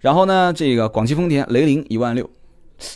[0.00, 2.28] 然后呢，这个广汽丰田雷凌一万六，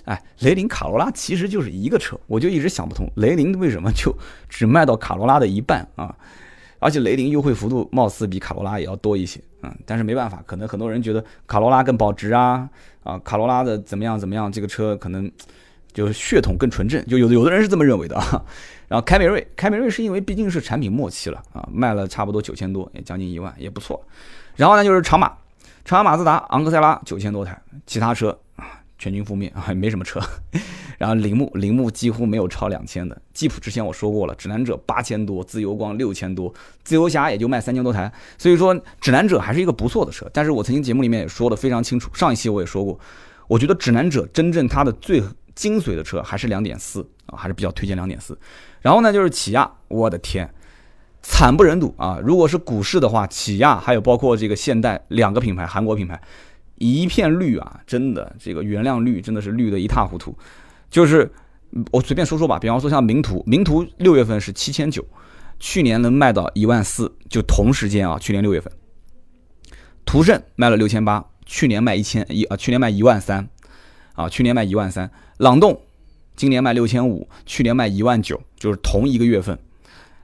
[0.04, 4.14] 哎，雷凌卡罗拉其实就是一个车，我就一直想不通，雷凌为什么就
[4.50, 6.14] 只卖到卡罗拉的一半啊？
[6.80, 12.68] 而且雷凌优惠幅度貌似比卡罗拉也要多一些，嗯，但是没办法，可能很多人觉得卡罗拉更保值啊，
[13.04, 15.30] 啊，卡罗拉的怎么样怎么样，这个车可能
[15.92, 18.44] 就是血统更纯正，就有的有的人是这么认为的啊。
[18.88, 24.02] 然后凯美瑞，凯美瑞是因为毕竟是产品末期了啊，卖了差不多九千多，也将近一万，也不错。
[24.56, 25.32] 然后呢就是长马，
[25.84, 28.36] 长安马自达昂克赛拉九千多台，其他车。
[29.00, 30.20] 全军覆灭 啊，没什么车。
[30.98, 33.20] 然后铃木，铃木几乎没有超两千的。
[33.32, 36.52] 吉普之前我说过了，指南者八千多，自由光六千多，
[36.84, 38.12] 自由侠也就卖三千多台。
[38.36, 40.30] 所以说，指南者还是一个不错的车。
[40.32, 43.00] 但是我曾经节目里面也说的非常清楚，上一期我也说过，
[43.48, 45.22] 我觉得指南者真正它的最
[45.54, 48.38] 精髓的车还是两点四啊，还是比较推荐两点四。
[48.82, 50.52] 然后呢，就是起亚，我的天，
[51.22, 52.18] 惨不忍睹啊！
[52.22, 56.20] 如果是股市的话，起亚还有包括这个现代两个品牌，韩国品牌。
[56.80, 60.36] 一片绿啊，真的，这个原谅绿真的是绿的一塌糊涂。
[60.90, 61.30] 就是
[61.92, 65.06] 我随便说说吧，比方说像名图，名图六月份是七千九，
[65.58, 68.72] 去年能卖到一万四，就同时间啊，去年六月份。
[70.06, 73.48] 途胜卖了六千八，去年卖一千一啊，去年卖一万三，
[74.14, 75.10] 啊，去年卖一万三。
[75.36, 75.82] 朗动
[76.34, 79.58] 今年卖六千五，去年卖一万九，就是同一个月份。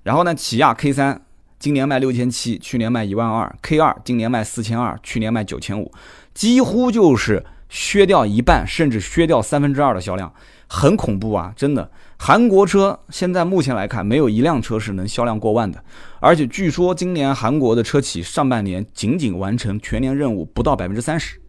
[0.02, 1.25] 然后呢，起亚 K 三
[1.58, 5.90] 今年卖六千七，去年卖一万二；K 二今年卖四千二，去年卖九千五。
[6.34, 10.30] 几乎就是削掉一半，甚至削掉三分之二的销量，
[10.68, 11.52] 很恐怖啊！
[11.56, 15.82] 真的，韩国车现在目前来看，没有一辆车是能销量过万的。
[16.20, 21.40] 而且据说今年韩国的车企上半年仅仅完成全年任务不到百分之三十。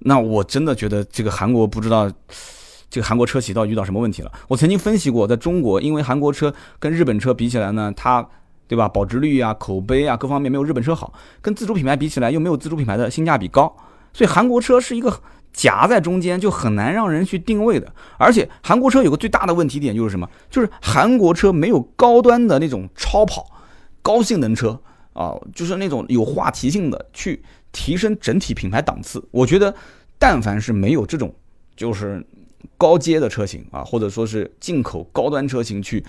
[0.00, 2.10] 那我真的觉得这个韩国不知道
[2.90, 4.32] 这个韩国车企到底遇到什么问题了。
[4.48, 8.28] 我曾经分析过，在中国，因为韩国车跟日本车比起来呢，它。
[8.68, 8.88] 对吧？
[8.88, 13.74] 保值率啊、口碑啊，各方面没有日本车好，跟自主品牌比起来又没有自主品牌的性价比高，
[14.12, 15.20] 所以韩国车是一个
[15.52, 17.92] 夹在中间，就很难让人去定位的。
[18.18, 20.28] 而且韩国车有个最大的问题点就是什么？
[20.50, 23.46] 就是韩国车没有高端的那种超跑、
[24.02, 24.80] 高性能车
[25.12, 29.24] 啊，就是那种有话题性的去提升整体品牌档次。
[29.30, 29.74] 我觉得，
[30.18, 31.32] 但凡是没有这种
[31.76, 32.24] 就是
[32.76, 36.04] 高阶的车型啊，或者说是进口高端车型去。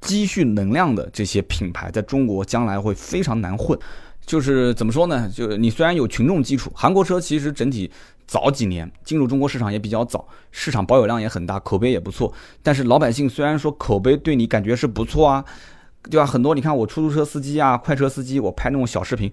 [0.00, 3.78] 积蓄能量的这些品牌，在中国将来会非常难混。
[4.26, 5.28] 就是怎么说呢？
[5.34, 7.90] 就你虽然有群众基础，韩国车其实整体
[8.26, 12.32] 早几年进入中国市场也比较早，市场保有量也很大，口碑也不错。
[12.62, 15.44] 但是老百姓虽然说口碑对你感觉是不错啊，
[16.08, 16.24] 对吧？
[16.24, 19.32] 很多你看我出租车司机啊、快车司机，我拍那种小视频，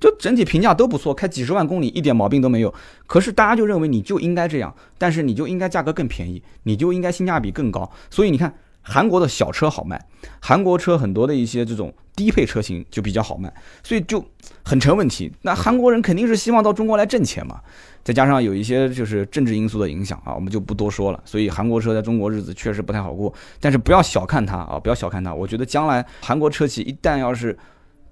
[0.00, 2.74] 就整体评价都不错，开几十万公里一点毛病都没有。
[3.06, 7.88] 可是大家就认为你就应该这样，但是你就应该价格更便宜，你就应该性价比更高。
[8.10, 8.52] 所以你看。
[8.82, 10.04] 韩国的小车好卖，
[10.40, 13.52] 韩国车很多的一些这种低配车型就比较好卖，
[13.82, 14.24] 所以就
[14.64, 15.32] 很成问题。
[15.42, 17.60] 那韩国人肯定是希望到中国来挣钱嘛，
[18.02, 21.20] 再加上有一些就是政治因素的影响啊，我们就不多说了。
[21.24, 25.32] 所以韩国车在中国日子确实不太好过，但是不要小看它啊，不要小看它。
[25.32, 27.56] 我觉得将来韩国车企一旦要是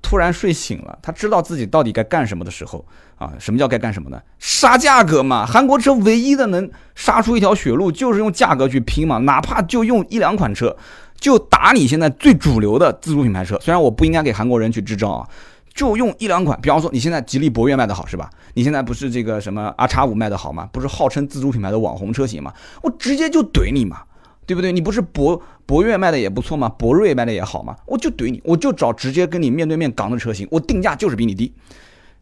[0.02, 2.84] 突然睡醒了，他知道自己到底该干什么的时候
[3.16, 4.20] 啊，什么叫该干什么呢？
[4.38, 5.46] 杀价格嘛！
[5.46, 10.76] 韩国车唯一的能杀出一条血路，就是用价格去拼嘛，哪怕就用一两款车，
[11.18, 13.58] 就打你现在最主流的自主品牌车。
[13.60, 15.28] 虽然我不应该给韩国人去支招啊，
[15.74, 18.30] 就用一两款，比方说你现在吉利博越卖的好是吧？
[18.54, 20.68] 你现在不是这个什么阿叉五卖的好吗？
[20.72, 22.52] 不是号称自主品牌的网红车型吗？
[22.82, 24.02] 我直接就怼你嘛！
[24.50, 24.72] 对不对？
[24.72, 26.68] 你不是博博越卖的也不错吗？
[26.70, 27.76] 博瑞卖的也好吗？
[27.86, 31.54] 我就怼你，我就找直接跟你面对面杠的车型，我定价就是比你低，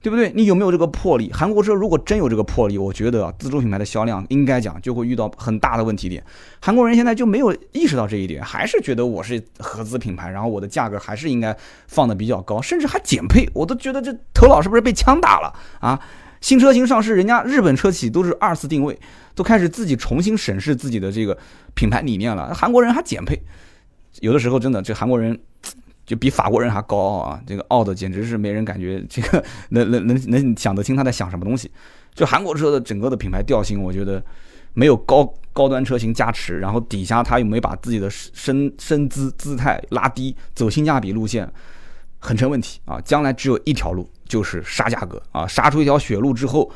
[0.02, 0.30] 对不对？
[0.34, 1.32] 你有没有这个魄力？
[1.32, 6.22] 韩国车如果真有这个魄力，我觉得自主品牌的销量应该讲就会遇到很大的问题点。
[6.60, 11.56] 韩国人现在就没有意识到这一点，还是觉得我是合资品牌，然后我的价格还是应该
[11.86, 15.50] 放的比较高，甚至还减配，我都觉得这头脑是不是被枪打了
[15.80, 15.98] 啊？
[16.40, 18.98] 新车型上市，人家日本车企都是二次定位，
[19.34, 21.36] 都开始自己重新审视自己的这个
[21.74, 22.54] 品牌理念了。
[22.54, 23.40] 韩国人还减配，
[24.20, 25.38] 有的时候真的这韩国人
[26.06, 27.40] 就比法国人还高傲啊！
[27.46, 31.70] 这个傲的简直是没人感觉这个 能能能能想得清他在想什么东西。
[32.14, 34.22] 就韩国车的整个的品牌调性，我觉得
[34.72, 41.46] 没有高高端车型加持，然后底下他又没把自己的身身姿姿态拉低，走性价比路线，
[42.18, 42.98] 很成问题啊！
[43.02, 44.08] 将来只有一条路。
[44.28, 46.70] 就是杀价格啊，杀出一条血路之后，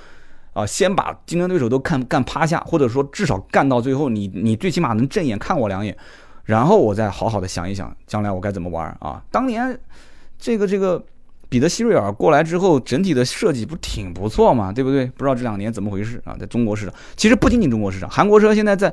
[0.54, 5.96] 啊，先把竞争对手都干干趴下，或者说至少干到最后，你你最起码能正眼看我两眼，
[6.44, 9.22] 然后我再好好的想一想，将来我该怎么玩啊？
[9.30, 9.78] 当年
[10.38, 11.04] 这个这个
[11.48, 15.06] 彼得希瑞尔过来之后，整体的设计不挺不错嘛，对不对？
[15.06, 16.34] 不知道这两年怎么回事啊？
[16.40, 18.92] 在中国市场，其实不仅仅中国市场，韩国车现在在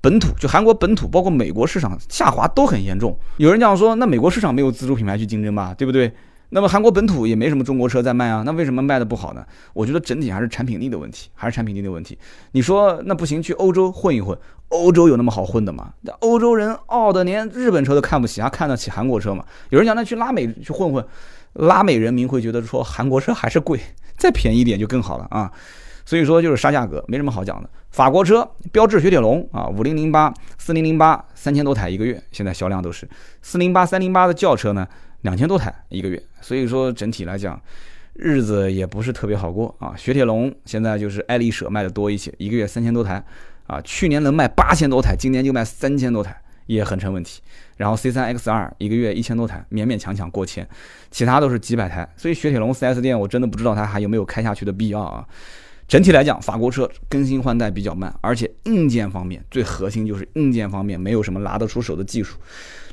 [0.00, 3.18] 本土，就韩国本土，包括美国市场下滑都很严重。
[3.36, 6.10] 有人讲说，那美国市场没有自主品牌去竞争吧，对不对？
[6.50, 9.44] 那么韩国本土也没什么中国车在卖啊，那为什么卖的不好呢？
[9.74, 12.18] 我觉得整体还是产品力的问题，还是产品力的问题。
[12.52, 14.36] 你说那不行，去欧洲混一混，
[14.68, 15.92] 欧洲有那么好混的吗？
[16.00, 19.44] 那欧洲人傲的连日本车都看不起，还看得起韩国车吗？
[19.68, 21.04] 有人讲那去拉美去混混，
[21.52, 23.78] 拉美人民会觉得说韩国车还是贵，
[24.16, 25.52] 再便宜一点就更好了啊。
[26.06, 27.68] 所以说就是杀价格，没什么好讲的。
[27.90, 33.06] 法国车标致雪铁龙啊，五零零八、四零零八，三千多台一个月，现在销量都是
[33.42, 34.88] 四零八、三零八的轿车呢。
[35.22, 37.60] 两千多台一个月，所以说整体来讲，
[38.14, 39.94] 日子也不是特别好过啊。
[39.96, 43.22] 雪铁龙现在就是爱丽舍卖的多一些，一个月三千多台
[43.66, 47.42] 啊，去年能卖八千多台，今年就卖三千多台，也很成问题。
[47.76, 50.66] 然后 C 三 X 二一个月一千多台，勉勉强强过千，
[51.10, 52.08] 其他都是几百台。
[52.16, 55.26] 所以雪铁龙 4S 店我真的不知道它还有没有开下去的必要啊。
[55.88, 62.36] 整体来讲，法国车更新换代比较慢，而且硬件方面最核心就是硬件方面没有什么拿得出手的技术。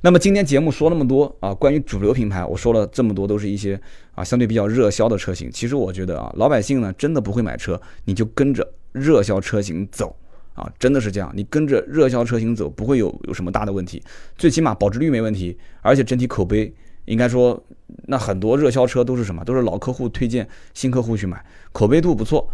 [0.02, 3.78] 那么今天节目说那么多啊，关于主流品牌，我说了这么多都是一些
[4.14, 5.52] 啊相对比较热销的车型。
[5.52, 10.16] 其实我觉得啊，老百姓呢真的不会买车，你就跟着热销车型走
[10.54, 14.02] 啊，真的是这样，你跟着热销车型走不会有有什么大的问题，
[14.38, 16.74] 最起码保值率没问题，而且整体口碑
[17.04, 17.62] 应该说，
[18.06, 21.43] 那很多热销车都是什么，都是老客户推荐新客户去买，
[21.74, 22.50] 口碑度不错。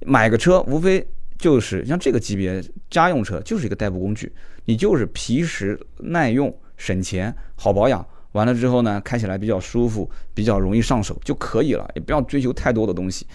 [0.00, 1.06] 买个车无非
[1.38, 4.32] 就是像这个级别家用车，就是一个代步工具，
[4.64, 13.26] 你就是皮实耐用、省钱、好保养，完了之后呢，开起来比较舒服、比较容易上手就可以了，也不要追求太多的东西。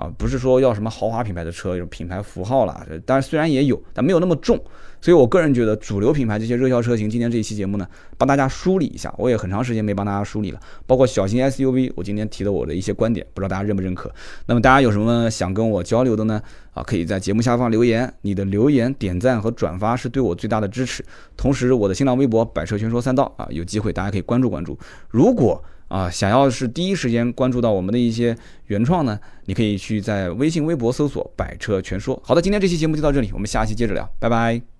[0.00, 4.58] 啊，不是说要什么豪华品牌的车，有品牌符号了，当然虽然也有，但没有那么重。
[5.02, 7.86] 所以我个人觉得，主流品牌这些热销车型，今天这一期节目呢，
[8.18, 9.14] 帮大家梳理一下。
[9.16, 14.10] 我也很长时间没帮大家梳理了，包括小型 SUV，我今天提的我的一些观点，不知道大家认不认可。
[14.46, 16.40] 那么大家有什么想跟我交流的呢？
[16.72, 21.04] 啊，可以在节目下方留言，你的留言、点赞和转发是对我最大的支持。
[21.34, 24.78] 同时，我的新浪微博“百车全说三道”啊，有机会大家可以关注关注。
[25.08, 28.34] 如果啊，想要是第一时间关注到我们的一些
[28.68, 32.18] 原创呢，你可以去在微信、微博搜索“百车全说”。
[32.24, 34.79] 好的，今天这期节目就到这里，我们下期接着聊，拜拜。